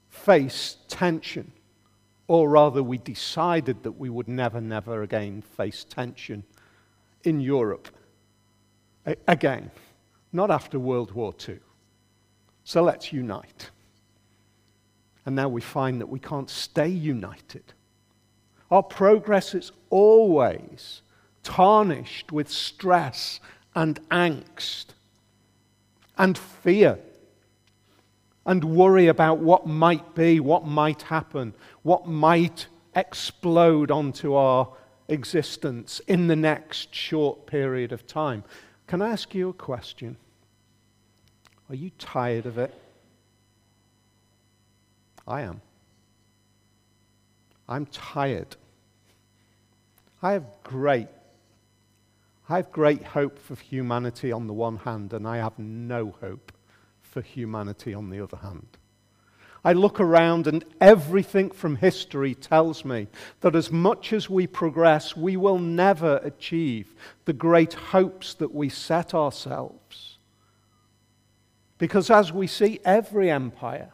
face 0.09 0.77
tension. 0.89 1.53
Or 2.27 2.49
rather, 2.49 2.83
we 2.83 2.99
decided 2.99 3.83
that 3.85 3.93
we 3.93 4.11
would 4.11 4.29
never, 4.29 4.61
never 4.61 5.03
again 5.03 5.43
face 5.43 5.85
tension 5.85 6.45
in 7.25 7.41
Europe. 7.41 7.89
A- 9.07 9.17
again, 9.27 9.71
not 10.33 10.51
after 10.51 10.79
World 10.79 11.13
War 11.13 11.35
II. 11.49 11.59
So 12.65 12.83
let's 12.83 13.13
unite. 13.13 13.71
And 15.25 15.35
now 15.37 15.49
we 15.49 15.61
find 15.61 16.01
that 16.01 16.09
we 16.09 16.19
can't 16.19 16.51
stay 16.51 16.89
united. 16.89 17.73
Our 18.71 18.83
progress 18.83 19.55
is 19.55 19.73
always 19.89 21.03
tarnished 21.43 22.31
with 22.31 22.51
stress 22.51 23.41
and 23.75 24.01
angst 24.11 24.87
and 26.19 26.37
fear 26.37 26.99
and 28.45 28.65
worry 28.65 29.07
about 29.07 29.39
what 29.39 29.67
might 29.67 30.15
be, 30.15 30.41
what 30.41 30.67
might 30.67 31.03
happen, 31.03 31.55
what 31.83 32.07
might 32.07 32.67
explode 32.95 33.91
onto 33.91 34.35
our 34.35 34.69
existence 35.09 36.01
in 36.07 36.27
the 36.27 36.37
next 36.37 36.95
short 36.95 37.47
period 37.47 37.93
of 37.93 38.07
time. 38.07 38.43
Can 38.87 39.03
I 39.03 39.11
ask 39.11 39.35
you 39.35 39.51
a 39.51 39.55
question? 39.55 40.17
Are 41.69 41.75
you 41.75 41.91
tired 41.99 42.47
of 42.47 42.59
it? 42.59 42.75
I 45.27 45.43
am. 45.43 45.61
I'm 47.69 47.85
tired. 47.87 48.57
I 50.23 50.33
have 50.33 50.47
great 50.65 51.09
I 52.49 52.57
have 52.57 52.73
great 52.73 53.03
hope 53.03 53.39
for 53.39 53.57
humanity 53.57 54.33
on 54.33 54.47
the 54.47 54.55
one 54.55 54.79
hand, 54.79 55.13
and 55.13 55.29
I 55.29 55.37
have 55.37 55.59
no 55.59 56.15
hope 56.21 56.51
for 57.03 57.21
humanity 57.21 57.93
on 57.93 58.09
the 58.09 58.21
other 58.21 58.39
hand. 58.39 58.79
I 59.65 59.75
look 59.75 60.01
around, 60.01 60.47
and 60.47 60.65
everything 60.81 61.51
from 61.51 61.77
history 61.77 62.35
tells 62.35 62.87
me 62.87 63.09
that 63.41 63.55
as 63.55 63.71
much 63.71 64.15
as 64.15 64.31
we 64.31 64.47
progress, 64.47 65.15
we 65.15 65.37
will 65.37 65.59
never 65.59 66.21
achieve 66.23 66.95
the 67.27 67.35
great 67.35 67.75
hopes 67.75 68.33
that 68.35 68.55
we 68.55 68.71
set 68.71 69.13
ourselves. 69.13 70.19
Because 71.77 72.11
as 72.11 72.33
we 72.33 72.47
see, 72.47 72.81
every 72.85 73.31
empire 73.31 73.91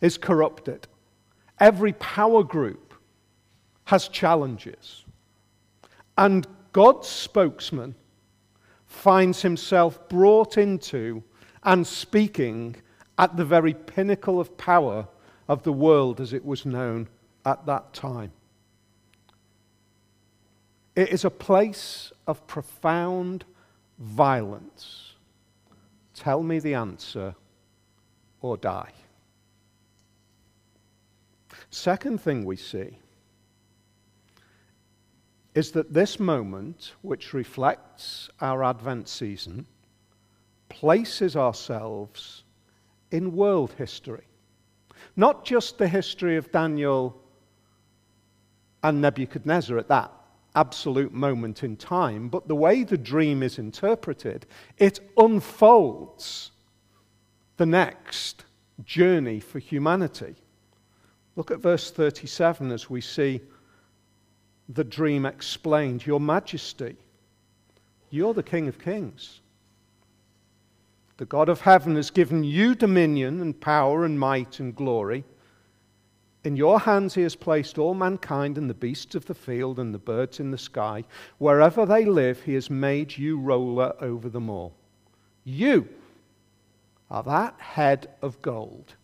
is 0.00 0.18
corrupted, 0.18 0.88
every 1.60 1.92
power 1.92 2.42
group 2.42 2.94
has 3.84 4.08
challenges. 4.08 5.04
And 6.18 6.46
God's 6.72 7.08
spokesman 7.08 7.94
finds 8.86 9.42
himself 9.42 10.08
brought 10.08 10.56
into 10.58 11.22
and 11.62 11.86
speaking 11.86 12.76
at 13.18 13.36
the 13.36 13.44
very 13.44 13.74
pinnacle 13.74 14.40
of 14.40 14.56
power 14.56 15.06
of 15.48 15.62
the 15.62 15.72
world 15.72 16.20
as 16.20 16.32
it 16.32 16.44
was 16.44 16.64
known 16.64 17.08
at 17.44 17.64
that 17.66 17.92
time. 17.92 18.32
It 20.94 21.08
is 21.10 21.24
a 21.24 21.30
place 21.30 22.12
of 22.26 22.46
profound 22.46 23.44
violence. 23.98 25.14
Tell 26.14 26.42
me 26.42 26.58
the 26.58 26.74
answer 26.74 27.34
or 28.40 28.56
die. 28.56 28.92
Second 31.70 32.20
thing 32.20 32.44
we 32.44 32.56
see 32.56 32.98
is 35.54 35.72
that 35.72 35.92
this 35.92 36.18
moment, 36.18 36.92
which 37.02 37.34
reflects 37.34 38.30
our 38.40 38.64
Advent 38.64 39.08
season, 39.08 39.66
places 40.68 41.36
ourselves 41.36 42.44
in 43.10 43.36
world 43.36 43.74
history. 43.76 44.24
Not 45.16 45.44
just 45.44 45.76
the 45.76 45.88
history 45.88 46.36
of 46.36 46.50
Daniel 46.50 47.20
and 48.82 49.00
Nebuchadnezzar 49.00 49.76
at 49.76 49.88
that 49.88 50.10
absolute 50.54 51.12
moment 51.12 51.62
in 51.62 51.76
time, 51.76 52.28
but 52.28 52.48
the 52.48 52.56
way 52.56 52.82
the 52.82 52.98
dream 52.98 53.42
is 53.42 53.58
interpreted, 53.58 54.46
it 54.78 55.00
unfolds 55.16 56.50
the 57.58 57.66
next 57.66 58.44
journey 58.84 59.40
for 59.40 59.58
humanity. 59.58 60.34
Look 61.36 61.50
at 61.50 61.60
verse 61.60 61.90
37 61.90 62.70
as 62.70 62.90
we 62.90 63.00
see 63.00 63.40
the 64.68 64.84
dream 64.84 65.26
explained 65.26 66.06
Your 66.06 66.20
Majesty, 66.20 66.96
you're 68.10 68.34
the 68.34 68.42
King 68.42 68.68
of 68.68 68.78
Kings. 68.78 69.40
The 71.16 71.26
God 71.26 71.48
of 71.48 71.60
heaven 71.60 71.96
has 71.96 72.10
given 72.10 72.42
you 72.42 72.74
dominion 72.74 73.40
and 73.40 73.60
power 73.60 74.04
and 74.04 74.18
might 74.18 74.60
and 74.60 74.74
glory. 74.74 75.24
In 76.44 76.56
your 76.56 76.80
hands 76.80 77.14
he 77.14 77.22
has 77.22 77.36
placed 77.36 77.78
all 77.78 77.94
mankind 77.94 78.58
and 78.58 78.68
the 78.68 78.74
beasts 78.74 79.14
of 79.14 79.26
the 79.26 79.34
field 79.34 79.78
and 79.78 79.94
the 79.94 79.98
birds 79.98 80.40
in 80.40 80.50
the 80.50 80.58
sky. 80.58 81.04
Wherever 81.38 81.86
they 81.86 82.04
live, 82.04 82.42
he 82.42 82.54
has 82.54 82.68
made 82.68 83.16
you 83.16 83.38
ruler 83.38 83.94
over 84.00 84.28
them 84.28 84.50
all. 84.50 84.74
You 85.44 85.88
are 87.10 87.22
that 87.22 87.54
head 87.60 88.08
of 88.22 88.42
gold. 88.42 88.94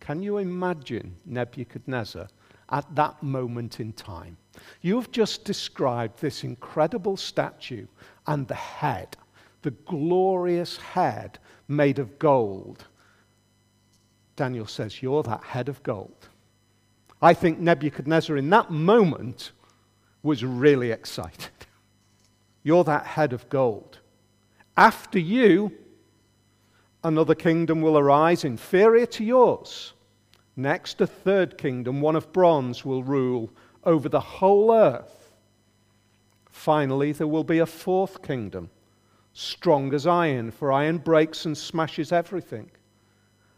Can 0.00 0.22
you 0.22 0.38
imagine 0.38 1.16
Nebuchadnezzar 1.26 2.28
at 2.70 2.94
that 2.94 3.22
moment 3.22 3.80
in 3.80 3.92
time? 3.92 4.38
You've 4.82 5.10
just 5.10 5.44
described 5.44 6.20
this 6.20 6.44
incredible 6.44 7.16
statue 7.16 7.86
and 8.26 8.46
the 8.46 8.54
head, 8.54 9.16
the 9.62 9.70
glorious 9.70 10.76
head 10.76 11.38
made 11.68 11.98
of 11.98 12.18
gold. 12.18 12.84
Daniel 14.36 14.66
says, 14.66 15.02
You're 15.02 15.22
that 15.24 15.42
head 15.42 15.68
of 15.68 15.82
gold. 15.82 16.28
I 17.20 17.34
think 17.34 17.58
Nebuchadnezzar 17.58 18.36
in 18.36 18.50
that 18.50 18.70
moment 18.70 19.52
was 20.22 20.44
really 20.44 20.90
excited. 20.90 21.50
You're 22.62 22.84
that 22.84 23.06
head 23.06 23.32
of 23.32 23.48
gold. 23.48 23.98
After 24.76 25.18
you, 25.18 25.72
another 27.02 27.34
kingdom 27.34 27.80
will 27.80 27.96
arise 27.96 28.44
inferior 28.44 29.06
to 29.06 29.24
yours. 29.24 29.94
Next, 30.56 31.00
a 31.00 31.06
third 31.06 31.58
kingdom, 31.58 32.00
one 32.00 32.16
of 32.16 32.32
bronze, 32.32 32.84
will 32.84 33.02
rule 33.02 33.50
over 33.86 34.08
the 34.08 34.20
whole 34.20 34.72
earth. 34.72 35.32
Finally, 36.50 37.12
there 37.12 37.28
will 37.28 37.44
be 37.44 37.60
a 37.60 37.66
fourth 37.66 38.20
kingdom, 38.22 38.68
strong 39.32 39.94
as 39.94 40.06
iron, 40.06 40.50
for 40.50 40.72
iron 40.72 40.98
breaks 40.98 41.46
and 41.46 41.56
smashes 41.56 42.10
everything. 42.10 42.70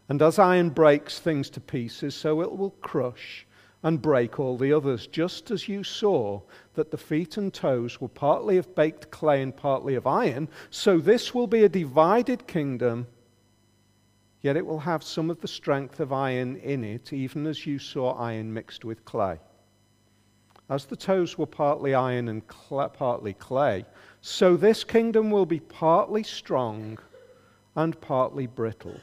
And 0.07 0.21
as 0.21 0.37
iron 0.37 0.69
breaks 0.69 1.19
things 1.19 1.49
to 1.51 1.59
pieces, 1.59 2.15
so 2.15 2.41
it 2.41 2.55
will 2.55 2.71
crush 2.81 3.45
and 3.81 4.01
break 4.01 4.39
all 4.39 4.57
the 4.57 4.73
others, 4.73 5.07
just 5.07 5.51
as 5.51 5.67
you 5.67 5.83
saw 5.83 6.41
that 6.73 6.91
the 6.91 6.97
feet 6.97 7.37
and 7.37 7.53
toes 7.53 7.99
were 7.99 8.09
partly 8.09 8.57
of 8.57 8.75
baked 8.75 9.09
clay 9.09 9.41
and 9.41 9.55
partly 9.55 9.95
of 9.95 10.05
iron, 10.05 10.49
so 10.69 10.99
this 10.99 11.33
will 11.33 11.47
be 11.47 11.63
a 11.63 11.69
divided 11.69 12.45
kingdom, 12.45 13.07
yet 14.41 14.57
it 14.57 14.65
will 14.65 14.79
have 14.79 15.01
some 15.01 15.29
of 15.29 15.39
the 15.41 15.47
strength 15.47 15.99
of 15.99 16.11
iron 16.11 16.57
in 16.57 16.83
it, 16.83 17.13
even 17.13 17.47
as 17.47 17.65
you 17.65 17.79
saw 17.79 18.11
iron 18.13 18.53
mixed 18.53 18.83
with 18.83 19.05
clay. 19.05 19.39
As 20.69 20.85
the 20.85 20.95
toes 20.95 21.37
were 21.37 21.47
partly 21.47 21.95
iron 21.95 22.27
and 22.27 22.43
cl- 22.49 22.89
partly 22.89 23.33
clay, 23.33 23.85
so 24.21 24.55
this 24.55 24.83
kingdom 24.83 25.31
will 25.31 25.45
be 25.45 25.59
partly 25.59 26.23
strong 26.23 26.99
and 27.75 27.99
partly 28.01 28.45
brittle. 28.45 28.99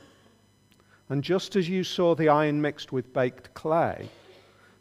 And 1.09 1.23
just 1.25 1.57
as 1.57 1.69
you 1.69 1.83
saw 1.85 2.15
the 2.15 2.29
iron 2.29 2.61
mixed 2.61 2.93
with 2.93 3.13
baked 3.13 3.53
clay, 3.55 4.09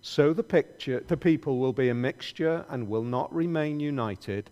so 0.02 0.34
the, 0.34 0.43
picture, 0.43 1.04
the 1.08 1.17
people 1.17 1.58
will 1.58 1.74
be 1.74 1.89
a 1.89 1.93
mixture 1.95 2.65
and 2.69 2.88
will 2.88 3.04
not 3.04 3.34
remain 3.34 3.80
united 3.80 4.52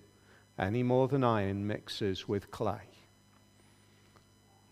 any 0.58 0.82
more 0.82 1.08
than 1.08 1.24
iron 1.24 1.66
mixes 1.66 2.28
with 2.28 2.50
clay. 2.50 2.82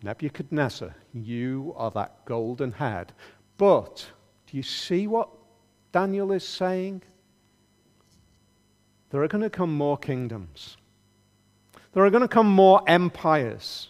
Nebuchadnezzar, 0.02 0.94
you 1.12 1.72
are 1.76 1.92
that 1.92 2.24
golden 2.24 2.72
head. 2.72 3.12
But 3.56 4.04
do 4.48 4.56
you 4.56 4.62
see 4.64 5.06
what 5.06 5.28
Daniel 5.92 6.32
is 6.32 6.46
saying? 6.46 7.02
There 9.12 9.22
are 9.22 9.28
going 9.28 9.42
to 9.42 9.50
come 9.50 9.72
more 9.72 9.98
kingdoms. 9.98 10.78
There 11.92 12.02
are 12.02 12.10
going 12.10 12.22
to 12.22 12.28
come 12.28 12.46
more 12.46 12.82
empires. 12.86 13.88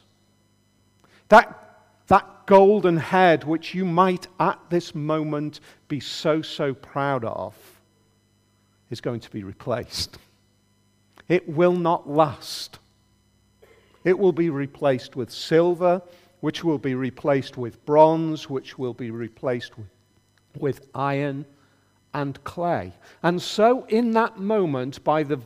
That, 1.28 1.78
that 2.08 2.46
golden 2.46 2.96
head, 2.96 3.44
which 3.44 3.72
you 3.72 3.84
might 3.84 4.26
at 4.40 4.58
this 4.68 4.96
moment 4.96 5.60
be 5.86 6.00
so, 6.00 6.42
so 6.42 6.74
proud 6.74 7.24
of, 7.24 7.54
is 8.90 9.00
going 9.00 9.20
to 9.20 9.30
be 9.30 9.44
replaced. 9.44 10.18
It 11.28 11.48
will 11.48 11.76
not 11.76 12.10
last. 12.10 12.80
It 14.02 14.18
will 14.18 14.32
be 14.32 14.50
replaced 14.50 15.14
with 15.14 15.30
silver, 15.30 16.02
which 16.40 16.64
will 16.64 16.78
be 16.78 16.96
replaced 16.96 17.56
with 17.56 17.86
bronze, 17.86 18.50
which 18.50 18.76
will 18.76 18.92
be 18.92 19.12
replaced 19.12 19.78
with, 19.78 19.86
with 20.58 20.88
iron 20.96 21.46
and 22.14 22.42
clay. 22.44 22.92
And 23.22 23.40
so, 23.40 23.84
in 23.86 24.12
that 24.12 24.38
moment, 24.38 25.02
by 25.04 25.22
the, 25.22 25.38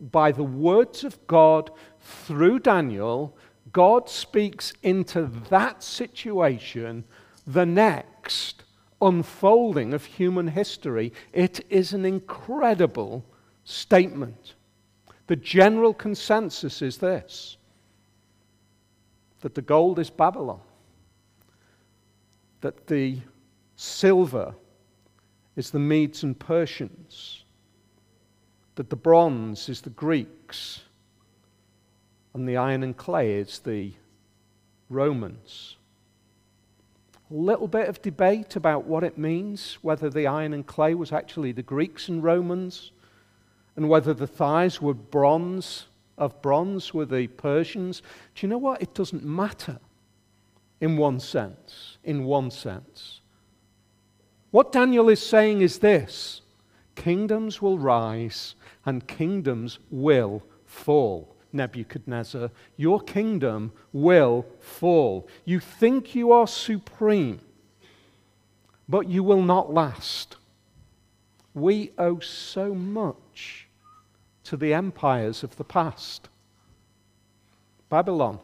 by 0.00 0.32
the 0.32 0.44
words 0.44 1.04
of 1.04 1.24
God 1.26 1.70
through 2.00 2.60
Daniel, 2.60 3.36
God 3.72 4.08
speaks 4.08 4.72
into 4.82 5.26
that 5.50 5.82
situation 5.82 7.04
the 7.46 7.66
next 7.66 8.62
unfolding 9.00 9.92
of 9.92 10.04
human 10.04 10.48
history. 10.48 11.12
It 11.32 11.64
is 11.68 11.92
an 11.92 12.04
incredible 12.04 13.24
statement. 13.64 14.54
The 15.26 15.36
general 15.36 15.92
consensus 15.92 16.82
is 16.82 16.98
this 16.98 17.56
that 19.40 19.54
the 19.54 19.62
gold 19.62 19.98
is 19.98 20.10
Babylon, 20.10 20.60
that 22.62 22.86
the 22.86 23.20
silver 23.76 24.54
is 25.56 25.70
the 25.70 25.78
Medes 25.78 26.22
and 26.22 26.38
Persians, 26.38 27.44
that 28.74 28.90
the 28.90 28.96
bronze 28.96 29.68
is 29.68 29.80
the 29.80 29.90
Greeks, 29.90 30.82
and 32.34 32.48
the 32.48 32.56
iron 32.56 32.82
and 32.82 32.96
clay 32.96 33.34
is 33.34 33.58
the 33.60 33.92
Romans. 34.90 35.76
A 37.30 37.34
little 37.34 37.66
bit 37.66 37.88
of 37.88 38.02
debate 38.02 38.54
about 38.54 38.84
what 38.84 39.02
it 39.02 39.18
means, 39.18 39.78
whether 39.82 40.10
the 40.10 40.26
iron 40.26 40.52
and 40.52 40.66
clay 40.66 40.94
was 40.94 41.12
actually 41.12 41.52
the 41.52 41.62
Greeks 41.62 42.08
and 42.08 42.22
Romans, 42.22 42.92
and 43.74 43.88
whether 43.88 44.14
the 44.14 44.26
thighs 44.26 44.80
were 44.80 44.94
bronze 44.94 45.86
of 46.18 46.40
bronze 46.42 46.94
were 46.94 47.04
the 47.04 47.26
Persians. 47.26 48.02
Do 48.34 48.46
you 48.46 48.48
know 48.48 48.58
what? 48.58 48.80
It 48.80 48.94
doesn't 48.94 49.24
matter 49.24 49.78
in 50.80 50.96
one 50.96 51.20
sense. 51.20 51.98
In 52.04 52.24
one 52.24 52.50
sense. 52.50 53.20
What 54.56 54.72
Daniel 54.72 55.10
is 55.10 55.20
saying 55.20 55.60
is 55.60 55.80
this 55.80 56.40
kingdoms 56.94 57.60
will 57.60 57.78
rise 57.78 58.54
and 58.86 59.06
kingdoms 59.06 59.80
will 59.90 60.42
fall. 60.64 61.36
Nebuchadnezzar, 61.52 62.50
your 62.78 63.00
kingdom 63.00 63.72
will 63.92 64.46
fall. 64.58 65.28
You 65.44 65.60
think 65.60 66.14
you 66.14 66.32
are 66.32 66.46
supreme, 66.46 67.40
but 68.88 69.10
you 69.10 69.22
will 69.22 69.42
not 69.42 69.74
last. 69.74 70.36
We 71.52 71.92
owe 71.98 72.20
so 72.20 72.74
much 72.74 73.68
to 74.44 74.56
the 74.56 74.72
empires 74.72 75.42
of 75.42 75.54
the 75.56 75.64
past. 75.64 76.30
Babylon, 77.90 78.40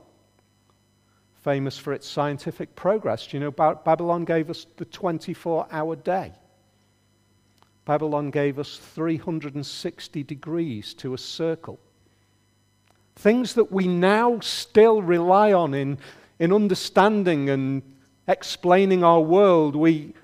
famous 1.43 1.77
for 1.77 1.93
its 1.93 2.09
scientific 2.09 2.75
progress. 2.77 3.27
Do 3.27 3.37
you 3.37 3.41
know 3.41 3.51
Babylon 3.51 4.25
gave 4.25 4.49
us 4.49 4.67
the 4.77 4.85
24 4.85 5.67
hour 5.71 5.97
day? 5.97 6.33
Babylon 7.85 8.31
gave 8.31 8.59
us 8.59 8.77
360 8.77 10.23
degrees 10.23 10.95
to 10.95 11.15
a 11.15 11.19
circle. 11.19 11.81
Things 13.17 13.55
that 13.55 13.73
we 13.73 13.89
now 13.89 14.39
still 14.41 15.03
rely 15.03 15.53
on 15.53 15.75
in, 15.75 15.99
in 16.39 16.53
understanding 16.53 17.51
and 17.51 17.83
explaining 18.29 19.03
our 19.03 19.21
world. 19.21 19.75
We, 19.75 20.15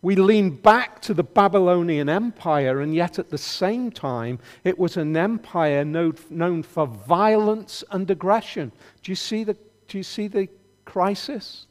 we 0.00 0.16
lean 0.16 0.56
back 0.56 1.02
to 1.02 1.12
the 1.12 1.22
Babylonian 1.22 2.08
Empire, 2.08 2.80
and 2.80 2.94
yet 2.94 3.18
at 3.18 3.28
the 3.28 3.38
same 3.38 3.90
time, 3.90 4.38
it 4.64 4.78
was 4.78 4.96
an 4.96 5.14
empire 5.14 5.84
known, 5.84 6.62
for 6.62 6.86
violence 6.86 7.84
and 7.90 8.10
aggression. 8.10 8.72
Do 9.02 9.12
you, 9.12 9.16
see 9.16 9.44
the, 9.44 9.56
do 9.86 9.98
you 9.98 10.02
see 10.02 10.28
the 10.28 10.48
crisis? 10.92 11.66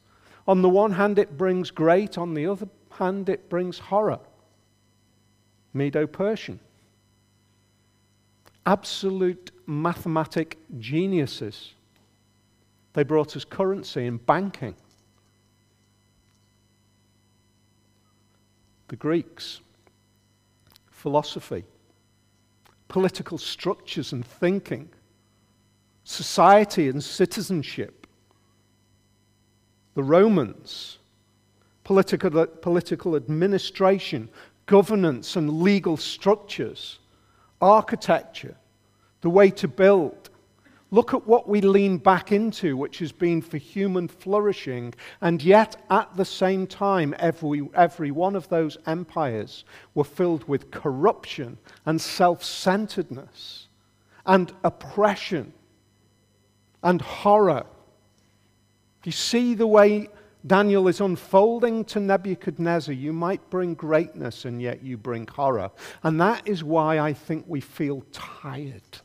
On 0.47 0.63
the 0.63 0.69
one 0.69 0.93
hand, 0.93 1.19
it 1.19 1.37
brings 1.37 1.69
great, 1.69 2.17
on 2.17 2.33
the 2.33 2.47
other 2.47 2.67
hand, 2.89 3.29
it 3.29 3.49
brings 3.49 3.77
horror. 3.77 4.19
Medo 5.73 6.07
Persian 6.07 6.59
absolute 8.65 9.51
mathematic 9.65 10.57
geniuses. 10.79 11.73
They 12.93 13.03
brought 13.03 13.35
us 13.35 13.43
currency 13.43 14.05
and 14.05 14.23
banking. 14.25 14.75
The 18.89 18.97
Greeks, 18.97 19.61
philosophy, 20.91 21.63
political 22.87 23.37
structures 23.37 24.11
and 24.11 24.25
thinking, 24.25 24.89
society 26.03 26.89
and 26.89 27.01
citizenship. 27.03 28.00
The 29.93 30.03
Romans, 30.03 30.99
political, 31.83 32.45
political 32.47 33.15
administration, 33.15 34.29
governance 34.65 35.35
and 35.35 35.61
legal 35.61 35.97
structures 35.97 36.99
architecture, 37.61 38.55
the 39.21 39.29
way 39.29 39.51
to 39.51 39.67
build. 39.67 40.29
Look 40.93 41.13
at 41.13 41.25
what 41.25 41.47
we 41.47 41.61
lean 41.61 41.99
back 41.99 42.33
into, 42.33 42.75
which 42.75 42.99
has 42.99 43.13
been 43.13 43.41
for 43.41 43.57
human 43.57 44.09
flourishing, 44.09 44.93
and 45.21 45.41
yet 45.41 45.81
at 45.89 46.17
the 46.17 46.25
same 46.25 46.67
time, 46.67 47.15
every, 47.17 47.69
every 47.73 48.11
one 48.11 48.35
of 48.35 48.49
those 48.49 48.77
empires 48.87 49.63
were 49.93 50.03
filled 50.03 50.45
with 50.49 50.71
corruption 50.71 51.57
and 51.85 52.01
self 52.01 52.43
centeredness 52.43 53.67
and 54.25 54.51
oppression 54.63 55.53
and 56.83 57.01
horror. 57.01 57.65
You 59.03 59.11
see 59.11 59.53
the 59.53 59.67
way 59.67 60.09
Daniel 60.45 60.87
is 60.87 61.01
unfolding 61.01 61.85
to 61.85 61.99
Nebuchadnezzar. 61.99 62.93
You 62.93 63.13
might 63.13 63.47
bring 63.49 63.73
greatness, 63.73 64.45
and 64.45 64.61
yet 64.61 64.83
you 64.83 64.97
bring 64.97 65.27
horror. 65.27 65.71
And 66.03 66.19
that 66.21 66.47
is 66.47 66.63
why 66.63 66.99
I 66.99 67.13
think 67.13 67.45
we 67.47 67.61
feel 67.61 68.03
tired. 68.11 68.99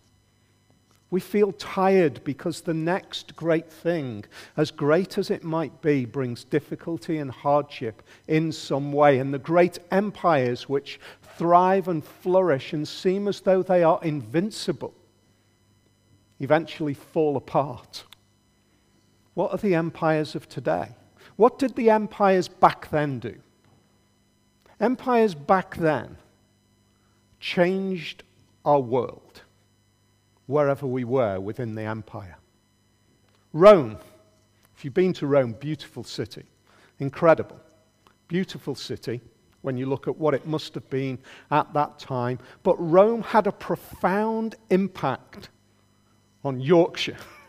We 1.10 1.20
feel 1.20 1.52
tired 1.52 2.24
because 2.24 2.62
the 2.62 2.74
next 2.74 3.36
great 3.36 3.70
thing, 3.70 4.24
as 4.56 4.70
great 4.70 5.18
as 5.18 5.30
it 5.30 5.44
might 5.44 5.80
be, 5.80 6.04
brings 6.04 6.42
difficulty 6.42 7.18
and 7.18 7.30
hardship 7.30 8.02
in 8.26 8.50
some 8.50 8.92
way. 8.92 9.18
And 9.18 9.32
the 9.32 9.38
great 9.38 9.78
empires 9.90 10.68
which 10.68 10.98
thrive 11.38 11.88
and 11.88 12.04
flourish 12.04 12.72
and 12.72 12.86
seem 12.86 13.28
as 13.28 13.40
though 13.40 13.62
they 13.62 13.82
are 13.82 14.00
invincible 14.02 14.94
eventually 16.40 16.94
fall 16.94 17.36
apart. 17.36 18.04
What 19.36 19.52
are 19.52 19.58
the 19.58 19.74
empires 19.74 20.34
of 20.34 20.48
today? 20.48 20.88
What 21.36 21.58
did 21.58 21.76
the 21.76 21.90
empires 21.90 22.48
back 22.48 22.88
then 22.88 23.18
do? 23.18 23.36
Empires 24.80 25.34
back 25.34 25.76
then 25.76 26.16
changed 27.38 28.22
our 28.64 28.80
world 28.80 29.42
wherever 30.46 30.86
we 30.86 31.04
were 31.04 31.38
within 31.38 31.74
the 31.74 31.82
empire. 31.82 32.38
Rome, 33.52 33.98
if 34.74 34.86
you've 34.86 34.94
been 34.94 35.12
to 35.12 35.26
Rome, 35.26 35.52
beautiful 35.52 36.02
city, 36.02 36.46
incredible, 36.98 37.60
beautiful 38.28 38.74
city 38.74 39.20
when 39.60 39.76
you 39.76 39.84
look 39.84 40.08
at 40.08 40.16
what 40.16 40.32
it 40.32 40.46
must 40.46 40.72
have 40.72 40.88
been 40.88 41.18
at 41.50 41.70
that 41.74 41.98
time. 41.98 42.38
But 42.62 42.76
Rome 42.78 43.20
had 43.20 43.46
a 43.46 43.52
profound 43.52 44.54
impact 44.70 45.50
on 46.42 46.58
Yorkshire. 46.58 47.18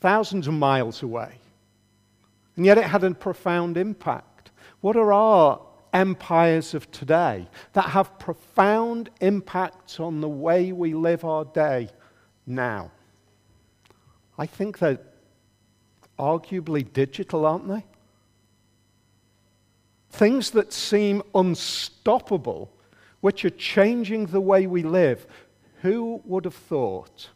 thousands 0.00 0.48
of 0.48 0.54
miles 0.54 1.02
away. 1.02 1.32
And 2.56 2.66
yet 2.66 2.78
it 2.78 2.84
had 2.84 3.04
a 3.04 3.12
profound 3.12 3.76
impact. 3.76 4.50
What 4.80 4.96
are 4.96 5.12
our 5.12 5.60
empires 5.92 6.74
of 6.74 6.90
today 6.90 7.48
that 7.72 7.86
have 7.86 8.18
profound 8.18 9.10
impacts 9.20 10.00
on 10.00 10.20
the 10.20 10.28
way 10.28 10.72
we 10.72 10.94
live 10.94 11.24
our 11.24 11.44
day 11.44 11.88
now? 12.46 12.90
I 14.38 14.46
think 14.46 14.78
they're 14.78 15.00
arguably 16.18 16.90
digital, 16.92 17.46
aren't 17.46 17.68
they? 17.68 17.84
Things 20.10 20.50
that 20.50 20.72
seem 20.72 21.22
unstoppable, 21.34 22.72
which 23.20 23.44
are 23.44 23.50
changing 23.50 24.26
the 24.26 24.40
way 24.40 24.66
we 24.66 24.82
live. 24.82 25.26
Who 25.82 26.20
would 26.24 26.44
have 26.44 26.54
thought 26.54 27.30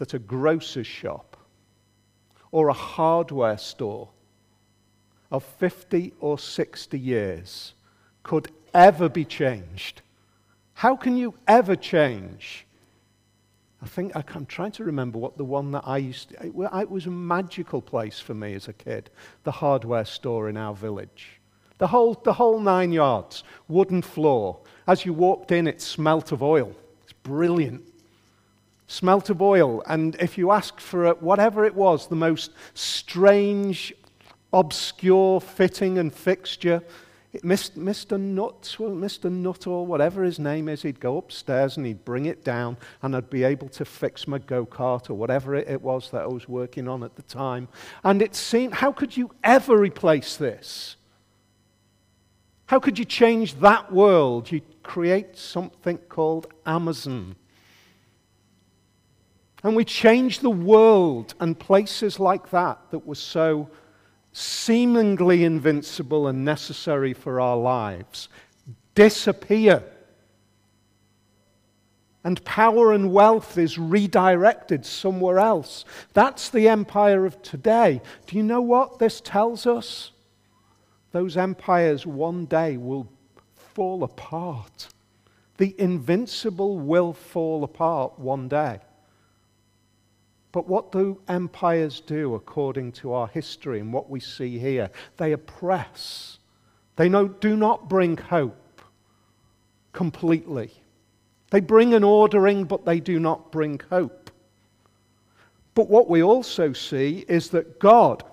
that 0.00 0.14
a 0.14 0.18
grocer's 0.18 0.86
shop 0.86 1.36
or 2.52 2.68
a 2.68 2.72
hardware 2.72 3.58
store 3.58 4.08
of 5.30 5.44
50 5.44 6.14
or 6.20 6.38
60 6.38 6.98
years 6.98 7.74
could 8.22 8.48
ever 8.72 9.10
be 9.10 9.26
changed. 9.26 10.00
How 10.72 10.96
can 10.96 11.18
you 11.18 11.34
ever 11.46 11.76
change? 11.76 12.66
I 13.82 13.86
think 13.86 14.12
I'm 14.16 14.46
trying 14.46 14.72
to 14.72 14.84
remember 14.84 15.18
what 15.18 15.36
the 15.36 15.44
one 15.44 15.70
that 15.72 15.84
I 15.86 15.98
used 15.98 16.30
to, 16.30 16.46
it 16.46 16.90
was 16.90 17.04
a 17.04 17.10
magical 17.10 17.82
place 17.82 18.18
for 18.18 18.32
me 18.32 18.54
as 18.54 18.68
a 18.68 18.72
kid, 18.72 19.10
the 19.44 19.52
hardware 19.52 20.06
store 20.06 20.48
in 20.48 20.56
our 20.56 20.74
village. 20.74 21.40
The 21.76 21.88
whole, 21.88 22.14
the 22.14 22.32
whole 22.32 22.58
nine 22.58 22.90
yards, 22.90 23.44
wooden 23.68 24.00
floor. 24.00 24.60
As 24.86 25.04
you 25.04 25.12
walked 25.12 25.52
in, 25.52 25.66
it 25.66 25.82
smelt 25.82 26.32
of 26.32 26.42
oil. 26.42 26.74
It's 27.02 27.12
brilliant 27.12 27.89
smelt 28.90 29.30
of 29.30 29.40
oil. 29.40 29.82
And 29.86 30.16
if 30.16 30.36
you 30.36 30.50
asked 30.50 30.80
for 30.80 31.14
whatever 31.14 31.64
it 31.64 31.74
was, 31.74 32.08
the 32.08 32.16
most 32.16 32.50
strange, 32.74 33.94
obscure 34.52 35.40
fitting 35.40 35.98
and 35.98 36.12
fixture. 36.12 36.82
Mr. 37.44 38.18
Nutt, 38.18 38.76
Mr. 38.78 39.30
Nut 39.30 39.68
or 39.68 39.86
whatever 39.86 40.24
his 40.24 40.40
name 40.40 40.68
is, 40.68 40.82
he'd 40.82 40.98
go 40.98 41.18
upstairs 41.18 41.76
and 41.76 41.86
he'd 41.86 42.04
bring 42.04 42.26
it 42.26 42.42
down, 42.42 42.76
and 43.02 43.14
I'd 43.14 43.30
be 43.30 43.44
able 43.44 43.68
to 43.68 43.84
fix 43.84 44.26
my 44.26 44.38
go 44.38 44.66
kart 44.66 45.08
or 45.08 45.14
whatever 45.14 45.54
it 45.54 45.80
was 45.80 46.10
that 46.10 46.22
I 46.22 46.26
was 46.26 46.48
working 46.48 46.88
on 46.88 47.04
at 47.04 47.14
the 47.14 47.22
time. 47.22 47.68
And 48.02 48.20
it 48.20 48.34
seemed, 48.34 48.74
how 48.74 48.90
could 48.90 49.16
you 49.16 49.30
ever 49.44 49.76
replace 49.78 50.36
this? 50.36 50.96
How 52.66 52.80
could 52.80 52.98
you 52.98 53.04
change 53.04 53.60
that 53.60 53.92
world? 53.92 54.50
You 54.50 54.62
create 54.82 55.36
something 55.38 55.98
called 55.98 56.48
Amazon. 56.66 57.36
And 59.62 59.76
we 59.76 59.84
change 59.84 60.38
the 60.38 60.50
world 60.50 61.34
and 61.40 61.58
places 61.58 62.18
like 62.18 62.50
that 62.50 62.78
that 62.90 63.06
were 63.06 63.14
so 63.14 63.68
seemingly 64.32 65.44
invincible 65.44 66.28
and 66.28 66.44
necessary 66.44 67.12
for 67.12 67.40
our 67.40 67.56
lives 67.56 68.28
disappear. 68.94 69.82
And 72.22 72.44
power 72.44 72.92
and 72.92 73.12
wealth 73.12 73.56
is 73.56 73.78
redirected 73.78 74.84
somewhere 74.84 75.38
else. 75.38 75.86
That's 76.12 76.50
the 76.50 76.68
empire 76.68 77.24
of 77.24 77.40
today. 77.40 78.02
Do 78.26 78.36
you 78.36 78.42
know 78.42 78.60
what 78.60 78.98
this 78.98 79.22
tells 79.22 79.66
us? 79.66 80.12
Those 81.12 81.36
empires 81.36 82.06
one 82.06 82.44
day 82.44 82.76
will 82.76 83.10
fall 83.54 84.04
apart. 84.04 84.88
The 85.56 85.74
invincible 85.78 86.78
will 86.78 87.14
fall 87.14 87.64
apart 87.64 88.18
one 88.18 88.48
day. 88.48 88.80
But 90.52 90.66
what 90.66 90.90
do 90.90 91.20
empires 91.28 92.00
do 92.00 92.34
according 92.34 92.92
to 92.92 93.12
our 93.12 93.28
history 93.28 93.80
and 93.80 93.92
what 93.92 94.10
we 94.10 94.18
see 94.18 94.58
here? 94.58 94.90
They 95.16 95.32
oppress. 95.32 96.38
They 96.96 97.08
do 97.08 97.56
not 97.56 97.88
bring 97.88 98.16
hope 98.16 98.82
completely. 99.92 100.72
They 101.50 101.60
bring 101.60 101.94
an 101.94 102.04
ordering, 102.04 102.64
but 102.64 102.84
they 102.84 103.00
do 103.00 103.18
not 103.20 103.52
bring 103.52 103.80
hope. 103.90 104.30
But 105.74 105.88
what 105.88 106.08
we 106.08 106.22
also 106.22 106.72
see 106.72 107.24
is 107.28 107.50
that 107.50 107.78
God 107.78 108.24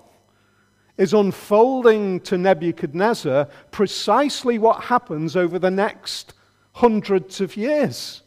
is 0.98 1.14
unfolding 1.14 2.20
to 2.22 2.38
Nebuchadnezzar 2.38 3.46
precisely 3.70 4.58
what 4.58 4.86
happens 4.86 5.36
over 5.36 5.60
the 5.60 5.72
next 5.72 6.34
hundreds 6.74 7.40
of 7.42 7.56
years. 7.56 8.24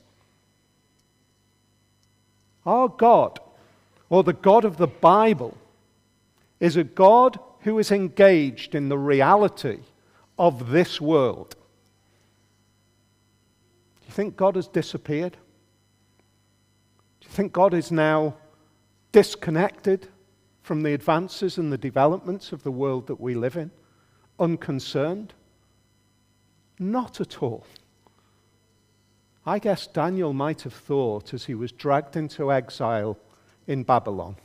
Our 2.65 2.89
God 2.89 3.41
or 4.11 4.25
the 4.25 4.35
God 4.35 4.65
of 4.65 4.77
the 4.77 4.89
Bible 4.89 5.57
is 6.59 6.77
a 6.77 6.85
God 6.85 7.39
who 7.61 7.79
is 7.79 7.91
engaged 7.91 8.75
in 8.75 8.89
the 8.89 8.99
reality 8.99 9.79
of 10.39 10.71
this 10.71 11.01
world. 11.01 11.55
Do 14.01 14.07
you 14.09 14.13
think 14.13 14.37
God 14.37 14.57
has 14.57 14.67
disappeared? 14.67 15.33
Do 17.21 17.29
you 17.29 17.31
think 17.31 17.53
God 17.53 17.73
is 17.73 17.93
now 17.93 18.35
disconnected 19.13 20.09
from 20.63 20.83
the 20.83 20.93
advances 20.93 21.57
and 21.57 21.73
the 21.73 21.79
developments 21.79 22.53
of 22.53 22.63
the 22.65 22.73
world 22.73 23.07
that 23.07 23.21
we 23.21 23.35
live 23.35 23.57
in? 23.57 23.71
Unconcerned? 24.39 25.35
Not 26.79 27.21
at 27.21 27.43
all. 27.43 27.65
I 29.47 29.59
guess 29.59 29.87
Daniel 29.87 30.33
might 30.33 30.63
have 30.63 30.75
thought 30.75 31.33
as 31.33 31.45
he 31.45 31.55
was 31.55 31.73
dragged 31.73 32.17
into 32.17 32.53
exile 32.53 33.17
in 33.67 33.83
Babylon. 33.83 34.37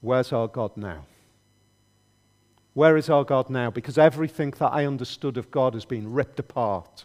Where's 0.00 0.32
our 0.32 0.48
God 0.48 0.76
now? 0.76 1.06
Where 2.74 2.96
is 2.96 3.10
our 3.10 3.24
God 3.24 3.50
now? 3.50 3.70
Because 3.70 3.98
everything 3.98 4.52
that 4.58 4.72
I 4.72 4.86
understood 4.86 5.36
of 5.36 5.50
God 5.50 5.74
has 5.74 5.84
been 5.84 6.12
ripped 6.12 6.40
apart. 6.40 7.04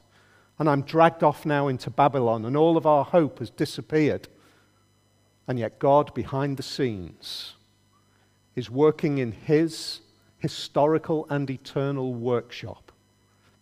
And 0.60 0.70
I'm 0.70 0.82
dragged 0.82 1.24
off 1.24 1.46
now 1.46 1.68
into 1.68 1.90
Babylon, 1.90 2.46
and 2.46 2.58
all 2.58 2.78
of 2.78 2.86
our 2.86 3.04
hope 3.04 3.40
has 3.40 3.50
disappeared. 3.50 4.28
And 5.48 5.60
yet, 5.60 5.80
God, 5.80 6.14
behind 6.14 6.58
the 6.58 6.64
scenes, 6.64 7.54
is 8.56 8.70
working 8.70 9.20
in 9.20 9.32
His 9.32 10.02
historical 10.40 11.28
and 11.30 11.50
eternal 11.50 12.14
workshop 12.14 12.92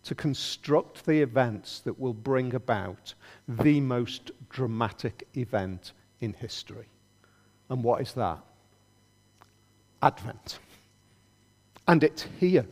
to 0.04 0.16
construct 0.16 1.06
the 1.06 1.22
events 1.22 1.80
that 1.82 2.00
will 2.00 2.14
bring 2.14 2.54
about 2.54 3.14
the 3.48 3.82
most 3.82 4.32
dramatic 4.50 5.28
event 5.36 5.94
in 6.22 6.34
history. 6.34 6.88
And 7.70 7.84
what 7.84 8.02
is 8.02 8.14
that? 8.14 8.40
Advent. 10.02 10.60
And 11.88 12.04
it's 12.04 12.26
here. 12.40 12.66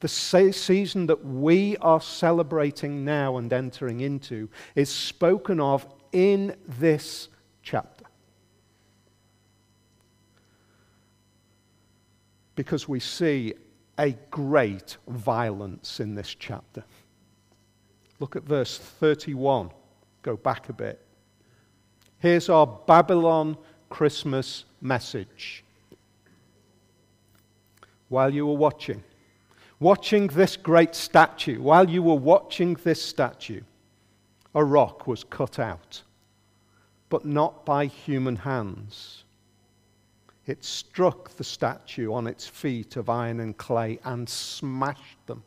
The 0.00 0.08
season 0.08 1.06
that 1.06 1.24
we 1.24 1.76
are 1.78 2.00
celebrating 2.00 3.04
now 3.04 3.36
and 3.36 3.52
entering 3.52 4.00
into 4.00 4.48
is 4.76 4.88
spoken 4.88 5.58
of 5.58 5.86
in 6.12 6.54
this 6.66 7.28
chapter. 7.62 8.04
Because 12.54 12.88
we 12.88 13.00
see 13.00 13.54
a 13.98 14.12
great 14.30 14.96
violence 15.08 15.98
in 15.98 16.14
this 16.14 16.34
chapter. 16.34 16.84
Look 18.20 18.36
at 18.36 18.44
verse 18.44 18.78
31. 18.78 19.70
Go 20.22 20.36
back 20.36 20.68
a 20.68 20.72
bit. 20.72 21.04
Here's 22.20 22.48
our 22.48 22.66
Babylon 22.66 23.56
Christmas 23.90 24.64
message. 24.80 25.62
While 28.08 28.34
you 28.34 28.46
were 28.46 28.56
watching, 28.56 29.04
watching 29.78 30.26
this 30.26 30.56
great 30.56 30.96
statue, 30.96 31.60
while 31.60 31.88
you 31.88 32.02
were 32.02 32.14
watching 32.14 32.74
this 32.82 33.00
statue, 33.00 33.60
a 34.54 34.64
rock 34.64 35.06
was 35.06 35.22
cut 35.22 35.60
out, 35.60 36.02
but 37.08 37.24
not 37.24 37.64
by 37.64 37.86
human 37.86 38.34
hands. 38.34 39.22
It 40.46 40.64
struck 40.64 41.28
the 41.36 41.44
statue 41.44 42.12
on 42.12 42.26
its 42.26 42.48
feet 42.48 42.96
of 42.96 43.08
iron 43.08 43.38
and 43.38 43.56
clay 43.56 44.00
and 44.04 44.28
smashed 44.28 45.24
them. 45.26 45.44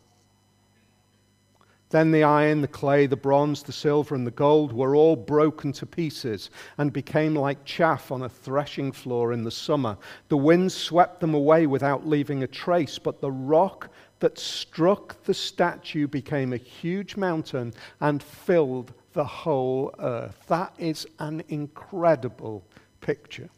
Then 1.92 2.12
the 2.12 2.24
iron, 2.24 2.62
the 2.62 2.68
clay, 2.70 3.06
the 3.06 3.18
bronze, 3.18 3.64
the 3.64 3.74
silver, 3.74 4.16
and 4.16 4.26
the 4.26 4.32
gold 4.32 4.72
were 4.72 4.96
all 4.96 5.18
broken 5.18 5.74
to 5.74 5.86
pieces 5.86 6.50
and 6.78 6.94
became 6.94 7.36
like 7.36 7.66
chaff 7.66 8.12
on 8.12 8.24
a 8.24 8.30
threshing 8.30 8.94
floor 8.94 9.34
in 9.34 9.44
the 9.44 9.52
summer. 9.52 9.98
The 10.30 10.38
wind 10.38 10.72
swept 10.72 11.20
them 11.20 11.34
away 11.34 11.68
without 11.68 12.08
leaving 12.08 12.44
a 12.44 12.48
trace, 12.48 12.98
but 12.98 13.20
the 13.20 13.32
rock 13.32 13.90
that 14.20 14.40
struck 14.40 15.22
the 15.24 15.34
statue 15.34 16.08
became 16.08 16.54
a 16.54 16.58
huge 16.58 17.18
mountain 17.18 17.74
and 18.00 18.24
filled 18.24 18.94
the 19.12 19.26
whole 19.26 19.94
earth. 20.00 20.42
That 20.48 20.74
is 20.78 21.06
an 21.20 21.44
incredible 21.50 22.64
picture. 23.02 23.50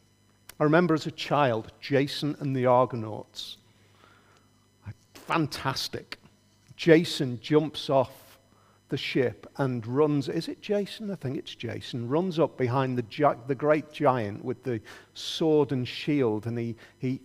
I 0.60 0.64
remember 0.64 0.96
as 0.96 1.06
a 1.06 1.12
child, 1.12 1.72
Jason 1.80 2.36
and 2.40 2.56
the 2.56 2.66
Argonauts. 2.66 3.58
Fantastic. 5.14 6.18
Jason 6.76 7.40
jumps 7.42 7.90
off 7.90 8.23
the 8.94 8.98
ship 8.98 9.52
and 9.58 9.88
runs. 9.88 10.30
Is 10.30 10.48
it 10.48 10.62
Jason? 10.62 11.10
I 11.10 11.16
think 11.16 11.36
it's 11.36 11.56
Jason. 11.56 12.08
Runs 12.08 12.38
up 12.38 12.60
behind 12.60 12.96
the, 12.96 13.02
gi- 13.02 13.42
the 13.48 13.56
great 13.56 13.92
giant 13.92 14.46
with 14.46 14.62
the 14.62 14.80
sword 15.16 15.72
and 15.72 15.88
shield, 15.88 16.46
and 16.46 16.60
he, 16.60 16.76
he 17.00 17.20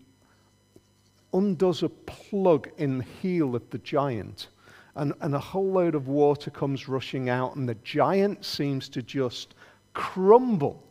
undoes 1.34 1.82
a 1.82 1.90
plug 1.90 2.70
in 2.78 2.96
the 2.96 3.04
heel 3.04 3.54
of 3.54 3.68
the 3.68 3.76
giant. 3.76 4.48
And, 4.94 5.12
and 5.20 5.34
a 5.34 5.38
whole 5.38 5.70
load 5.70 5.94
of 5.94 6.08
water 6.08 6.50
comes 6.50 6.88
rushing 6.88 7.28
out, 7.28 7.54
and 7.56 7.68
the 7.68 7.76
giant 7.84 8.46
seems 8.46 8.88
to 8.88 9.02
just 9.02 9.54
crumble 9.92 10.82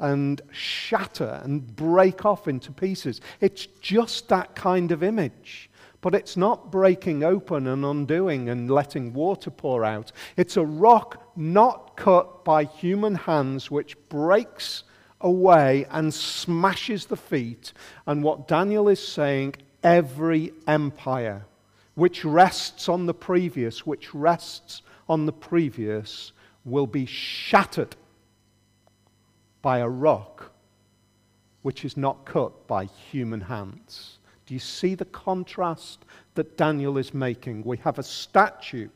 and 0.00 0.42
shatter 0.50 1.40
and 1.44 1.76
break 1.76 2.26
off 2.26 2.48
into 2.48 2.72
pieces. 2.72 3.20
It's 3.40 3.66
just 3.80 4.28
that 4.30 4.56
kind 4.56 4.90
of 4.90 5.04
image. 5.04 5.67
But 6.00 6.14
it's 6.14 6.36
not 6.36 6.70
breaking 6.70 7.24
open 7.24 7.66
and 7.66 7.84
undoing 7.84 8.48
and 8.48 8.70
letting 8.70 9.12
water 9.12 9.50
pour 9.50 9.84
out. 9.84 10.12
It's 10.36 10.56
a 10.56 10.64
rock 10.64 11.32
not 11.36 11.96
cut 11.96 12.44
by 12.44 12.64
human 12.64 13.16
hands 13.16 13.70
which 13.70 13.96
breaks 14.08 14.84
away 15.20 15.86
and 15.90 16.14
smashes 16.14 17.06
the 17.06 17.16
feet. 17.16 17.72
And 18.06 18.22
what 18.22 18.46
Daniel 18.46 18.88
is 18.88 19.06
saying 19.06 19.56
every 19.82 20.52
empire 20.66 21.44
which 21.94 22.24
rests 22.24 22.88
on 22.88 23.06
the 23.06 23.14
previous, 23.14 23.84
which 23.84 24.14
rests 24.14 24.82
on 25.08 25.26
the 25.26 25.32
previous, 25.32 26.30
will 26.64 26.86
be 26.86 27.06
shattered 27.06 27.96
by 29.62 29.78
a 29.78 29.88
rock 29.88 30.52
which 31.62 31.84
is 31.84 31.96
not 31.96 32.24
cut 32.24 32.68
by 32.68 32.84
human 32.84 33.40
hands. 33.40 34.17
Do 34.48 34.54
you 34.54 34.60
see 34.60 34.94
the 34.94 35.04
contrast 35.04 36.06
that 36.34 36.56
Daniel 36.56 36.96
is 36.96 37.12
making? 37.12 37.64
We 37.64 37.76
have 37.78 37.98
a 37.98 38.02
statue 38.02 38.88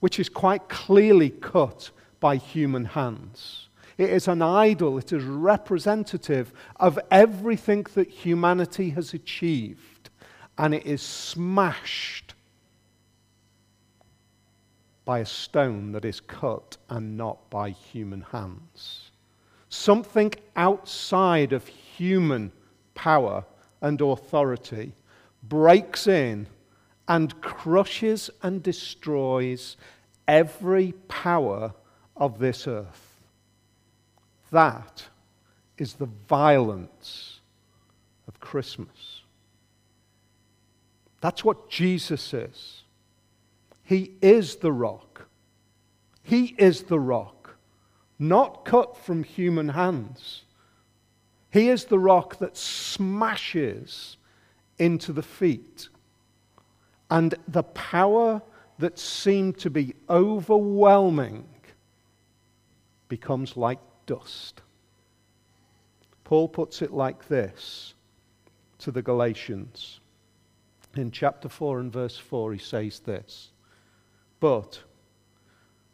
which 0.00 0.18
is 0.18 0.30
quite 0.30 0.70
clearly 0.70 1.28
cut 1.28 1.90
by 2.18 2.36
human 2.36 2.86
hands. 2.86 3.68
It 3.98 4.08
is 4.08 4.28
an 4.28 4.40
idol. 4.40 4.96
It 4.96 5.12
is 5.12 5.22
representative 5.22 6.50
of 6.76 6.98
everything 7.10 7.84
that 7.92 8.08
humanity 8.08 8.88
has 8.90 9.12
achieved. 9.12 10.08
And 10.56 10.74
it 10.74 10.86
is 10.86 11.02
smashed 11.02 12.32
by 15.04 15.18
a 15.18 15.26
stone 15.26 15.92
that 15.92 16.06
is 16.06 16.20
cut 16.20 16.78
and 16.88 17.18
not 17.18 17.50
by 17.50 17.68
human 17.68 18.22
hands. 18.22 19.10
Something 19.68 20.32
outside 20.56 21.52
of 21.52 21.66
human 21.66 22.50
power 22.94 23.44
and 23.82 24.00
authority 24.00 24.94
breaks 25.42 26.06
in 26.06 26.46
and 27.08 27.38
crushes 27.42 28.30
and 28.42 28.62
destroys 28.62 29.76
every 30.26 30.92
power 31.08 31.74
of 32.16 32.38
this 32.38 32.66
earth. 32.66 33.20
That 34.50 35.04
is 35.76 35.94
the 35.94 36.08
violence 36.28 37.40
of 38.28 38.40
Christmas. 38.40 39.22
That's 41.20 41.44
what 41.44 41.68
Jesus 41.68 42.32
is. 42.32 42.82
He 43.84 44.12
is 44.22 44.56
the 44.56 44.72
rock. 44.72 45.26
He 46.22 46.54
is 46.56 46.84
the 46.84 47.00
rock, 47.00 47.56
not 48.18 48.64
cut 48.64 48.96
from 48.96 49.24
human 49.24 49.70
hands. 49.70 50.42
He 51.52 51.68
is 51.68 51.84
the 51.84 51.98
rock 51.98 52.38
that 52.38 52.56
smashes 52.56 54.16
into 54.78 55.12
the 55.12 55.22
feet. 55.22 55.88
And 57.10 57.34
the 57.46 57.62
power 57.62 58.40
that 58.78 58.98
seemed 58.98 59.58
to 59.58 59.68
be 59.68 59.94
overwhelming 60.08 61.46
becomes 63.08 63.54
like 63.54 63.78
dust. 64.06 64.62
Paul 66.24 66.48
puts 66.48 66.80
it 66.80 66.90
like 66.90 67.28
this 67.28 67.92
to 68.78 68.90
the 68.90 69.02
Galatians. 69.02 70.00
In 70.96 71.10
chapter 71.10 71.50
4 71.50 71.80
and 71.80 71.92
verse 71.92 72.16
4, 72.16 72.54
he 72.54 72.58
says 72.58 73.00
this 73.00 73.50
But 74.40 74.80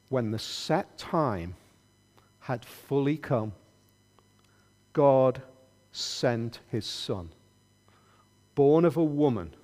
when 0.08 0.30
the 0.30 0.38
set 0.38 0.96
time 0.96 1.56
had 2.38 2.64
fully 2.64 3.16
come, 3.16 3.52
God 4.92 5.42
sent 5.98 6.60
his 6.70 6.86
Son, 6.86 7.30
born 8.54 8.84
of 8.84 8.96
a 8.96 9.04
woman, 9.04 9.54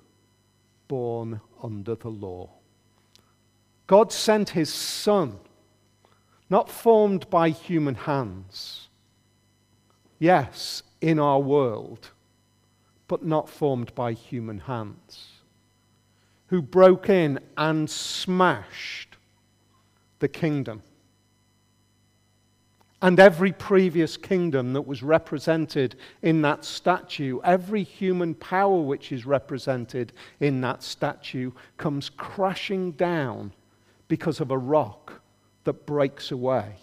born 0.87 1.41
under 1.63 1.95
the 1.95 2.09
law. 2.09 2.49
God 3.87 4.11
sent 4.11 4.49
his 4.49 4.73
Son, 4.73 5.39
not 6.49 6.69
formed 6.69 7.29
by 7.29 7.49
human 7.49 7.95
hands. 7.95 8.89
Yes, 10.19 10.83
in 11.01 11.19
our 11.19 11.39
world, 11.39 12.11
but 13.07 13.23
not 13.23 13.49
formed 13.49 13.93
by 13.95 14.13
human 14.13 14.59
hands. 14.59 15.31
Who 16.47 16.61
broke 16.61 17.09
in 17.09 17.39
and 17.57 17.89
smashed 17.89 19.17
the 20.19 20.27
kingdom. 20.27 20.81
And 23.05 23.19
every 23.19 23.51
previous 23.51 24.17
kingdom 24.17 24.73
that 24.73 24.81
was 24.81 25.03
represented 25.03 25.95
in 26.23 26.41
that 26.41 26.65
statue, 26.65 27.39
every 27.43 27.83
human 27.83 28.33
power 28.33 28.81
which 28.81 29.11
is 29.11 29.27
represented 29.27 30.11
in 30.39 30.59
that 30.61 30.81
statue, 30.81 31.51
comes 31.77 32.09
crashing 32.09 32.93
down 32.93 33.53
because 34.07 34.39
of 34.39 34.49
a 34.49 34.57
rock 34.57 35.21
that 35.65 35.85
breaks 35.85 36.31
away 36.31 36.77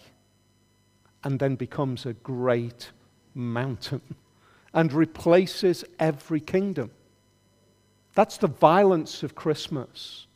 and 1.24 1.40
then 1.40 1.56
becomes 1.56 2.06
a 2.06 2.12
great 2.12 2.92
mountain 3.35 4.14
and 4.72 4.92
replaces 4.92 5.85
every 5.98 6.38
kingdom. 6.38 6.92
That's 8.14 8.37
the 8.37 8.46
violence 8.46 9.24
of 9.24 9.35
Christmas. 9.35 10.28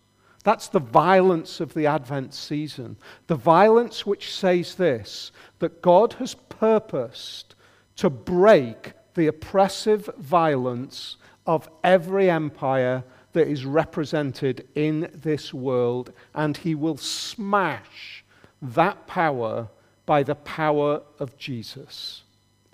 That's 0.46 0.68
the 0.68 0.78
violence 0.78 1.58
of 1.58 1.74
the 1.74 1.86
Advent 1.86 2.32
season. 2.32 2.98
The 3.26 3.34
violence 3.34 4.06
which 4.06 4.32
says 4.32 4.76
this 4.76 5.32
that 5.58 5.82
God 5.82 6.12
has 6.20 6.34
purposed 6.34 7.56
to 7.96 8.08
break 8.08 8.92
the 9.16 9.26
oppressive 9.26 10.08
violence 10.18 11.16
of 11.48 11.68
every 11.82 12.30
empire 12.30 13.02
that 13.32 13.48
is 13.48 13.66
represented 13.66 14.68
in 14.76 15.10
this 15.12 15.52
world, 15.52 16.12
and 16.32 16.56
he 16.56 16.76
will 16.76 16.96
smash 16.96 18.24
that 18.62 19.04
power 19.08 19.68
by 20.06 20.22
the 20.22 20.36
power 20.36 21.02
of 21.18 21.36
Jesus. 21.36 22.22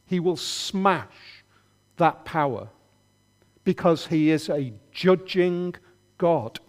He 0.05 0.21
will 0.21 0.37
smash 0.37 1.43
that 1.97 2.27
power 2.27 2.69
because 3.65 4.09
he 4.09 4.29
is 4.29 4.51
a 4.51 4.75
judging 4.93 5.75
God. 6.19 6.61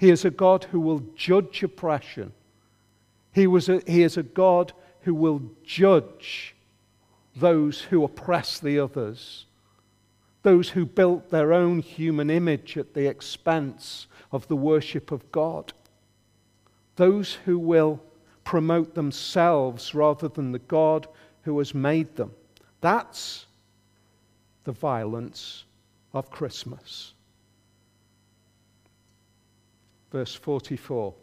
He 0.00 0.10
is 0.10 0.24
a 0.24 0.30
God 0.30 0.64
who 0.64 0.80
will 0.80 1.04
judge 1.14 1.62
oppression. 1.62 2.32
He, 3.32 3.46
was 3.46 3.68
a, 3.68 3.80
he 3.86 4.02
is 4.02 4.16
a 4.16 4.24
God 4.24 4.72
who 5.02 5.14
will 5.14 5.42
judge 5.62 6.56
those 7.36 7.82
who 7.82 8.02
oppress 8.02 8.58
the 8.58 8.80
others 8.80 9.46
those 10.42 10.70
who 10.70 10.86
built 10.86 11.30
their 11.30 11.52
own 11.52 11.80
human 11.80 12.30
image 12.30 12.76
at 12.76 12.94
the 12.94 13.06
expense 13.06 14.06
of 14.32 14.46
the 14.48 14.56
worship 14.56 15.10
of 15.10 15.30
God, 15.32 15.72
those 16.96 17.34
who 17.44 17.58
will 17.58 18.00
promote 18.44 18.94
themselves 18.94 19.94
rather 19.94 20.28
than 20.28 20.52
the 20.52 20.58
God 20.58 21.06
who 21.42 21.58
has 21.58 21.74
made 21.74 22.16
them. 22.16 22.32
That's 22.80 23.46
the 24.64 24.72
violence 24.72 25.64
of 26.14 26.30
Christmas. 26.30 27.12
Verse 30.10 30.34
44. 30.34 31.14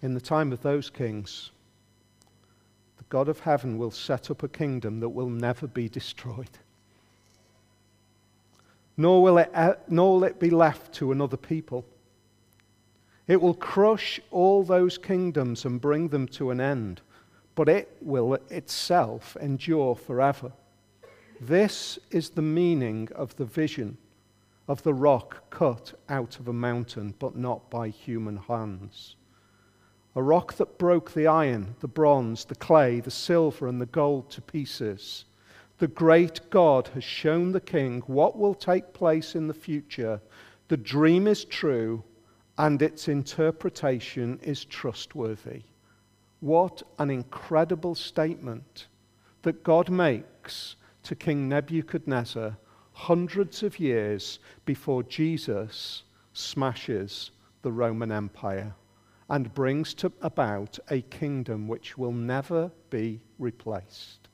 In 0.00 0.14
the 0.14 0.20
time 0.20 0.52
of 0.52 0.62
those 0.62 0.90
kings, 0.90 1.50
the 2.98 3.04
God 3.08 3.28
of 3.28 3.40
heaven 3.40 3.78
will 3.78 3.90
set 3.90 4.30
up 4.30 4.44
a 4.44 4.48
kingdom 4.48 5.00
that 5.00 5.08
will 5.08 5.28
never 5.28 5.66
be 5.66 5.88
destroyed. 5.88 6.58
Nor 8.96 9.22
will 9.22 9.38
it, 9.38 9.50
uh, 9.54 9.74
nor 9.88 10.14
will 10.14 10.24
it 10.24 10.38
be 10.38 10.50
left 10.50 10.92
to 10.94 11.10
another 11.10 11.36
people. 11.36 11.84
It 13.26 13.40
will 13.40 13.54
crush 13.54 14.20
all 14.30 14.62
those 14.62 14.98
kingdoms 14.98 15.64
and 15.64 15.80
bring 15.80 16.08
them 16.08 16.28
to 16.28 16.50
an 16.50 16.60
end, 16.60 17.00
but 17.56 17.68
it 17.68 17.96
will 18.00 18.34
itself 18.50 19.36
endure 19.40 19.96
forever. 19.96 20.52
This 21.40 21.98
is 22.10 22.30
the 22.30 22.42
meaning 22.42 23.08
of 23.14 23.36
the 23.36 23.44
vision 23.44 23.98
of 24.68 24.82
the 24.82 24.94
rock 24.94 25.50
cut 25.50 25.94
out 26.08 26.38
of 26.38 26.46
a 26.46 26.52
mountain, 26.52 27.14
but 27.18 27.34
not 27.34 27.68
by 27.70 27.88
human 27.88 28.36
hands 28.36 29.16
a 30.18 30.22
rock 30.22 30.54
that 30.54 30.78
broke 30.78 31.12
the 31.12 31.28
iron, 31.28 31.76
the 31.78 31.86
bronze, 31.86 32.44
the 32.44 32.54
clay, 32.56 32.98
the 32.98 33.08
silver, 33.08 33.68
and 33.68 33.80
the 33.80 33.86
gold 33.86 34.28
to 34.28 34.40
pieces. 34.40 35.26
The 35.78 35.86
great 35.86 36.40
God 36.50 36.88
has 36.88 37.04
shown 37.04 37.52
the 37.52 37.60
king 37.60 38.02
what 38.08 38.36
will 38.36 38.54
take 38.54 38.92
place 38.92 39.36
in 39.36 39.46
the 39.46 39.54
future. 39.54 40.20
The 40.66 40.76
dream 40.76 41.28
is 41.28 41.44
true, 41.44 42.02
and 42.58 42.82
its 42.82 43.06
interpretation 43.06 44.40
is 44.42 44.64
trustworthy. 44.64 45.62
What 46.40 46.82
an 46.98 47.10
incredible 47.10 47.94
statement 47.94 48.88
that 49.42 49.62
God 49.62 49.88
makes 49.88 50.74
to 51.04 51.14
King 51.14 51.48
Nebuchadnezzar 51.48 52.56
hundreds 52.98 53.62
of 53.62 53.78
years 53.78 54.40
before 54.64 55.04
Jesus 55.04 56.02
smashes 56.32 57.30
the 57.62 57.70
Roman 57.70 58.10
Empire 58.10 58.74
and 59.30 59.54
brings 59.54 59.94
to 59.94 60.10
about 60.20 60.80
a 60.90 61.00
kingdom 61.02 61.68
which 61.68 61.96
will 61.96 62.10
never 62.10 62.72
be 62.90 63.20
replaced. 63.38 64.26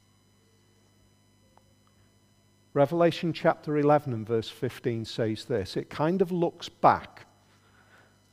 Revelation 2.72 3.34
chapter 3.34 3.76
11 3.76 4.14
and 4.14 4.26
verse 4.26 4.48
15 4.48 5.04
says 5.04 5.44
this. 5.44 5.76
It 5.76 5.90
kind 5.90 6.22
of 6.22 6.32
looks 6.32 6.70
back 6.70 7.26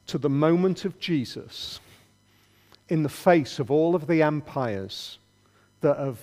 to 0.08 0.18
the 0.18 0.30
moment 0.30 0.86
of 0.86 0.98
Jesus 0.98 1.82
in 2.88 3.04
the 3.04 3.10
face 3.10 3.60
of 3.60 3.70
all 3.70 3.96
of 3.96 4.08
the 4.08 4.24
empires 4.24 5.20
that 5.82 5.98
have 5.98 6.20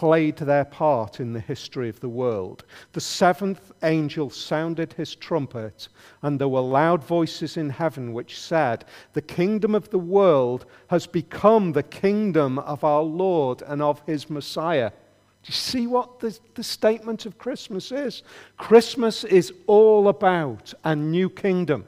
played 0.00 0.36
their 0.38 0.64
part 0.64 1.20
in 1.20 1.34
the 1.34 1.40
history 1.40 1.86
of 1.90 2.00
the 2.00 2.08
world. 2.08 2.64
The 2.92 3.02
seventh 3.02 3.70
angel 3.82 4.30
sounded 4.30 4.94
his 4.94 5.14
trumpet, 5.14 5.88
and 6.22 6.40
there 6.40 6.48
were 6.48 6.62
loud 6.62 7.04
voices 7.04 7.58
in 7.58 7.68
heaven 7.68 8.14
which 8.14 8.40
said, 8.40 8.86
The 9.12 9.20
kingdom 9.20 9.74
of 9.74 9.90
the 9.90 9.98
world 9.98 10.64
has 10.86 11.06
become 11.06 11.72
the 11.72 11.82
kingdom 11.82 12.58
of 12.60 12.82
our 12.82 13.02
Lord 13.02 13.60
and 13.66 13.82
of 13.82 14.00
his 14.06 14.30
Messiah. 14.30 14.88
Do 14.88 15.48
you 15.48 15.52
see 15.52 15.86
what 15.86 16.18
the, 16.20 16.38
the 16.54 16.64
statement 16.64 17.26
of 17.26 17.36
Christmas 17.36 17.92
is? 17.92 18.22
Christmas 18.56 19.22
is 19.24 19.52
all 19.66 20.08
about 20.08 20.72
a 20.82 20.96
new 20.96 21.28
kingdom 21.28 21.84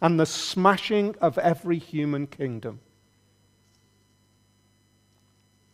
and 0.00 0.20
the 0.20 0.26
smashing 0.26 1.16
of 1.20 1.36
every 1.38 1.78
human 1.78 2.28
kingdom. 2.28 2.78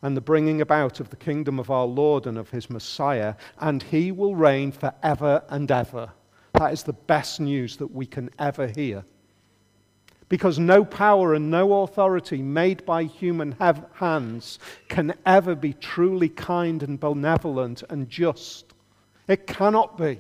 And 0.04 0.14
the 0.14 0.20
bringing 0.20 0.60
about 0.60 1.00
of 1.00 1.08
the 1.08 1.16
kingdom 1.16 1.58
of 1.58 1.70
our 1.70 1.86
Lord 1.86 2.26
and 2.26 2.36
of 2.36 2.50
his 2.50 2.68
Messiah, 2.68 3.34
and 3.58 3.82
he 3.82 4.12
will 4.12 4.36
reign 4.36 4.70
forever 4.70 5.42
and 5.48 5.70
ever. 5.70 6.10
That 6.52 6.74
is 6.74 6.82
the 6.82 6.92
best 6.92 7.40
news 7.40 7.78
that 7.78 7.86
we 7.86 8.04
can 8.04 8.28
ever 8.38 8.66
hear. 8.66 9.02
Because 10.28 10.58
no 10.58 10.84
power 10.84 11.32
and 11.32 11.50
no 11.50 11.82
authority 11.84 12.42
made 12.42 12.84
by 12.84 13.04
human 13.04 13.56
hands 13.94 14.58
can 14.90 15.14
ever 15.24 15.54
be 15.54 15.72
truly 15.72 16.28
kind 16.28 16.82
and 16.82 17.00
benevolent 17.00 17.82
and 17.88 18.06
just. 18.10 18.74
It 19.26 19.46
cannot 19.46 19.96
be. 19.96 20.18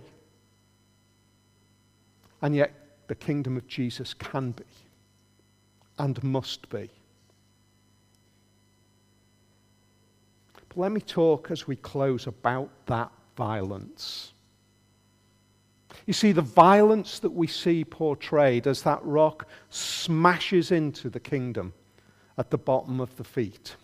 And 2.40 2.56
yet, 2.56 2.72
the 3.08 3.14
kingdom 3.14 3.58
of 3.58 3.68
Jesus 3.68 4.14
can 4.14 4.52
be 4.52 4.64
and 5.98 6.22
must 6.24 6.70
be. 6.70 6.88
Let 10.76 10.92
me 10.92 11.00
talk 11.00 11.50
as 11.50 11.66
we 11.66 11.76
close 11.76 12.26
about 12.26 12.70
that 12.86 13.12
violence. 13.36 14.32
You 16.06 16.12
see, 16.12 16.32
the 16.32 16.42
violence 16.42 17.20
that 17.20 17.30
we 17.30 17.46
see 17.46 17.84
portrayed 17.84 18.66
as 18.66 18.82
that 18.82 19.00
rock 19.04 19.48
smashes 19.70 20.72
into 20.72 21.08
the 21.08 21.20
kingdom 21.20 21.72
at 22.36 22.50
the 22.50 22.58
bottom 22.58 23.00
of 23.00 23.16
the 23.16 23.24
feet. 23.24 23.76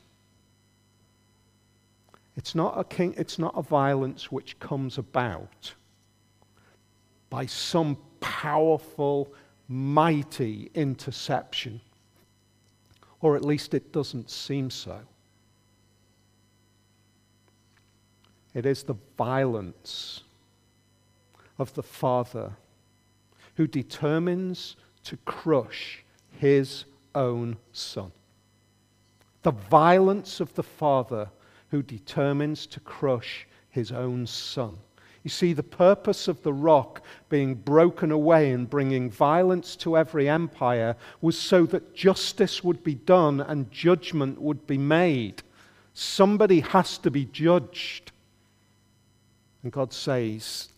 It's 2.36 2.54
not 2.54 2.78
a, 2.78 2.84
king, 2.84 3.14
it's 3.16 3.38
not 3.38 3.54
a 3.56 3.62
violence 3.62 4.32
which 4.32 4.58
comes 4.58 4.98
about 4.98 5.74
by 7.28 7.46
some 7.46 7.96
powerful, 8.20 9.32
mighty 9.68 10.70
interception. 10.74 11.80
Or 13.20 13.36
at 13.36 13.44
least 13.44 13.74
it 13.74 13.92
doesn't 13.92 14.30
seem 14.30 14.70
so. 14.70 15.00
It 18.54 18.66
is 18.66 18.82
the 18.82 18.96
violence 19.16 20.22
of 21.58 21.74
the 21.74 21.82
Father 21.82 22.52
who 23.56 23.66
determines 23.66 24.76
to 25.04 25.16
crush 25.18 26.04
his 26.38 26.84
own 27.14 27.56
Son. 27.72 28.12
The 29.42 29.52
violence 29.52 30.40
of 30.40 30.54
the 30.54 30.62
Father 30.62 31.28
who 31.70 31.82
determines 31.82 32.66
to 32.66 32.80
crush 32.80 33.46
his 33.70 33.92
own 33.92 34.26
Son. 34.26 34.76
You 35.22 35.30
see, 35.30 35.52
the 35.52 35.62
purpose 35.62 36.28
of 36.28 36.42
the 36.42 36.52
rock 36.52 37.02
being 37.28 37.54
broken 37.54 38.10
away 38.10 38.52
and 38.52 38.68
bringing 38.68 39.10
violence 39.10 39.76
to 39.76 39.96
every 39.96 40.28
empire 40.28 40.96
was 41.20 41.38
so 41.38 41.66
that 41.66 41.94
justice 41.94 42.64
would 42.64 42.82
be 42.82 42.94
done 42.94 43.40
and 43.40 43.70
judgment 43.70 44.40
would 44.40 44.66
be 44.66 44.78
made. 44.78 45.42
Somebody 45.92 46.60
has 46.60 46.96
to 46.98 47.10
be 47.10 47.26
judged. 47.26 48.12
And 49.62 49.72
God 49.72 49.92
says, 49.92 50.68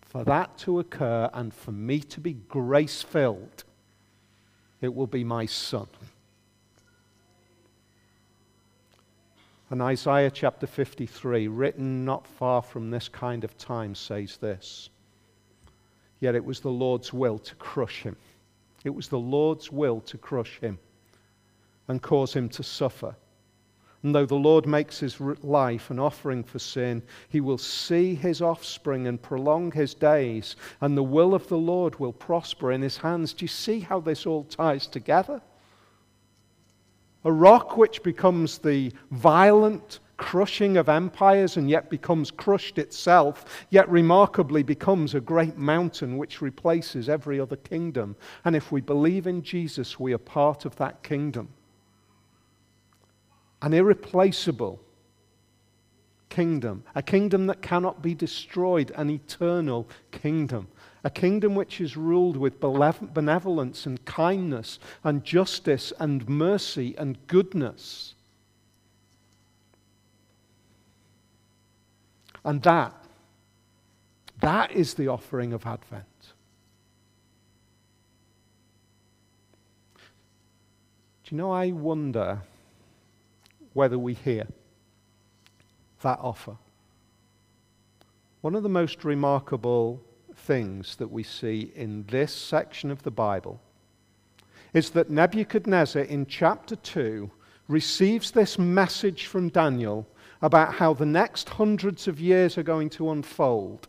for 0.00 0.24
that 0.24 0.56
to 0.58 0.78
occur 0.78 1.28
and 1.34 1.52
for 1.52 1.72
me 1.72 2.00
to 2.00 2.20
be 2.20 2.34
grace 2.34 3.02
filled, 3.02 3.64
it 4.80 4.94
will 4.94 5.06
be 5.06 5.24
my 5.24 5.46
son. 5.46 5.88
And 9.68 9.82
Isaiah 9.82 10.30
chapter 10.30 10.66
53, 10.66 11.48
written 11.48 12.04
not 12.04 12.26
far 12.26 12.62
from 12.62 12.90
this 12.90 13.08
kind 13.08 13.42
of 13.42 13.58
time, 13.58 13.94
says 13.94 14.36
this 14.36 14.90
Yet 16.20 16.34
it 16.34 16.44
was 16.44 16.60
the 16.60 16.70
Lord's 16.70 17.12
will 17.12 17.38
to 17.40 17.54
crush 17.56 18.02
him. 18.02 18.16
It 18.84 18.94
was 18.94 19.08
the 19.08 19.18
Lord's 19.18 19.72
will 19.72 20.00
to 20.02 20.16
crush 20.16 20.60
him 20.60 20.78
and 21.88 22.00
cause 22.00 22.32
him 22.32 22.48
to 22.50 22.62
suffer. 22.62 23.16
And 24.06 24.14
though 24.14 24.24
the 24.24 24.36
Lord 24.36 24.66
makes 24.66 25.00
his 25.00 25.20
life 25.20 25.90
an 25.90 25.98
offering 25.98 26.44
for 26.44 26.60
sin, 26.60 27.02
he 27.28 27.40
will 27.40 27.58
see 27.58 28.14
his 28.14 28.40
offspring 28.40 29.08
and 29.08 29.20
prolong 29.20 29.72
his 29.72 29.94
days, 29.94 30.54
and 30.80 30.96
the 30.96 31.02
will 31.02 31.34
of 31.34 31.48
the 31.48 31.58
Lord 31.58 31.98
will 31.98 32.12
prosper 32.12 32.70
in 32.70 32.82
his 32.82 32.98
hands. 32.98 33.32
Do 33.32 33.42
you 33.44 33.48
see 33.48 33.80
how 33.80 33.98
this 33.98 34.24
all 34.24 34.44
ties 34.44 34.86
together? 34.86 35.42
A 37.24 37.32
rock 37.32 37.76
which 37.76 38.04
becomes 38.04 38.58
the 38.58 38.92
violent 39.10 39.98
crushing 40.18 40.76
of 40.76 40.88
empires 40.88 41.56
and 41.56 41.68
yet 41.68 41.90
becomes 41.90 42.30
crushed 42.30 42.78
itself, 42.78 43.66
yet 43.70 43.88
remarkably 43.88 44.62
becomes 44.62 45.16
a 45.16 45.20
great 45.20 45.56
mountain 45.56 46.16
which 46.16 46.40
replaces 46.40 47.08
every 47.08 47.40
other 47.40 47.56
kingdom. 47.56 48.14
And 48.44 48.54
if 48.54 48.70
we 48.70 48.80
believe 48.80 49.26
in 49.26 49.42
Jesus, 49.42 49.98
we 49.98 50.12
are 50.12 50.18
part 50.18 50.64
of 50.64 50.76
that 50.76 51.02
kingdom 51.02 51.48
an 53.62 53.72
irreplaceable 53.72 54.80
kingdom, 56.28 56.84
a 56.94 57.02
kingdom 57.02 57.46
that 57.46 57.62
cannot 57.62 58.02
be 58.02 58.14
destroyed, 58.14 58.92
an 58.96 59.08
eternal 59.10 59.88
kingdom, 60.10 60.68
a 61.02 61.10
kingdom 61.10 61.54
which 61.54 61.80
is 61.80 61.96
ruled 61.96 62.36
with 62.36 62.60
benevolence 62.60 63.86
and 63.86 64.04
kindness 64.04 64.78
and 65.02 65.24
justice 65.24 65.92
and 65.98 66.28
mercy 66.28 66.94
and 66.98 67.16
goodness. 67.26 68.14
And 72.44 72.62
that, 72.62 72.94
that 74.40 74.70
is 74.72 74.94
the 74.94 75.08
offering 75.08 75.52
of 75.52 75.66
Advent. 75.66 76.04
Do 81.24 81.34
you 81.34 81.38
know, 81.38 81.50
I 81.50 81.72
wonder 81.72 82.42
whether 83.76 83.98
we 83.98 84.14
hear 84.14 84.46
that 86.00 86.18
offer. 86.22 86.56
One 88.40 88.54
of 88.54 88.62
the 88.62 88.70
most 88.70 89.04
remarkable 89.04 90.02
things 90.34 90.96
that 90.96 91.10
we 91.10 91.22
see 91.22 91.72
in 91.74 92.06
this 92.08 92.32
section 92.32 92.90
of 92.90 93.02
the 93.02 93.10
Bible 93.10 93.60
is 94.72 94.90
that 94.90 95.10
Nebuchadnezzar 95.10 96.02
in 96.02 96.24
chapter 96.24 96.74
2 96.74 97.30
receives 97.68 98.30
this 98.30 98.58
message 98.58 99.26
from 99.26 99.50
Daniel 99.50 100.06
about 100.40 100.74
how 100.74 100.94
the 100.94 101.04
next 101.04 101.50
hundreds 101.50 102.08
of 102.08 102.18
years 102.18 102.56
are 102.56 102.62
going 102.62 102.88
to 102.90 103.10
unfold 103.10 103.88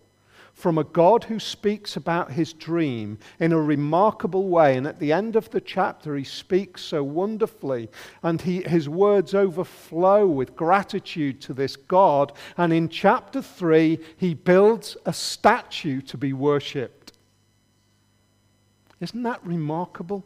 from 0.58 0.80
a 0.80 0.84
God 0.84 1.26
who 1.26 1.39
speaks 1.39 1.95
about 1.95 2.32
his 2.32 2.51
dream 2.51 3.20
in 3.39 3.51
a 3.51 3.62
remarkable 3.62 4.49
way. 4.49 4.76
And 4.76 4.88
at 4.88 4.99
the 4.99 5.14
end 5.14 5.36
of 5.36 5.51
the 5.51 5.62
chapter, 5.62 6.16
he 6.16 6.24
speaks 6.24 6.82
so 6.82 7.03
wonderfully, 7.03 7.89
and 8.24 8.41
he, 8.41 8.64
his 8.64 8.89
words 8.89 9.36
overflow 9.36 10.26
with 10.26 10.55
gratitude 10.55 11.41
to 11.41 11.53
this 11.53 11.76
God. 11.76 12.34
And 12.58 12.74
in 12.74 12.89
chapter 12.89 13.39
3, 13.39 13.99
he 14.18 14.34
builds 14.34 14.97
a 15.05 15.14
statue 15.14 16.01
to 16.01 16.18
be 16.18 16.34
worshipped. 16.34 17.14
Isn't 18.99 19.22
that 19.22 19.45
remarkable? 19.45 20.26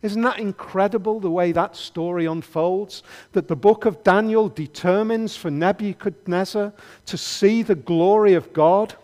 Isn't 0.00 0.22
that 0.22 0.38
incredible 0.38 1.18
the 1.18 1.30
way 1.30 1.50
that 1.52 1.74
story 1.74 2.26
unfolds? 2.26 3.02
That 3.32 3.48
the 3.48 3.56
book 3.56 3.84
of 3.84 4.04
Daniel 4.04 4.48
determines 4.48 5.36
for 5.36 5.50
Nebuchadnezzar 5.50 6.72
to 7.06 7.16
see 7.18 7.62
the 7.62 7.74
glory 7.74 8.34
of 8.34 8.52
God 8.52 8.94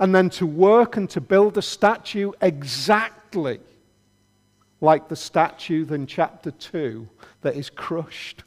and 0.00 0.14
then 0.14 0.30
to 0.30 0.46
work 0.46 0.96
and 0.96 1.10
to 1.10 1.20
build 1.20 1.58
a 1.58 1.62
statue 1.62 2.32
exactly 2.40 3.60
like 4.80 5.08
the 5.08 5.16
statue 5.16 5.86
in 5.92 6.06
chapter 6.06 6.52
2 6.52 7.06
that 7.42 7.56
is 7.56 7.68
crushed. 7.68 8.44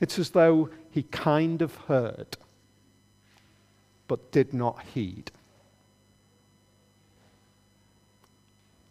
It's 0.00 0.18
as 0.18 0.30
though 0.30 0.68
he 0.90 1.04
kind 1.04 1.62
of 1.62 1.74
heard 1.76 2.36
but 4.06 4.32
did 4.32 4.52
not 4.52 4.82
heed. 4.92 5.30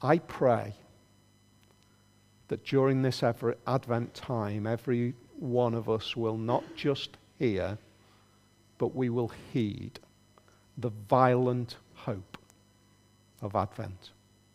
I 0.01 0.17
pray 0.17 0.73
that 2.53 2.63
during 2.65 3.01
this 3.01 3.23
Advent 3.23 4.13
time, 4.13 4.67
every 4.67 5.15
one 5.39 5.73
of 5.73 5.89
us 5.89 6.15
will 6.15 6.37
not 6.37 6.63
just 6.75 7.17
hear, 7.39 7.79
but 8.77 8.95
we 8.95 9.09
will 9.09 9.31
heed 9.51 9.99
the 10.77 10.91
violent 11.09 11.77
hope 11.95 12.37
of 13.41 13.55
Advent. 13.55 14.11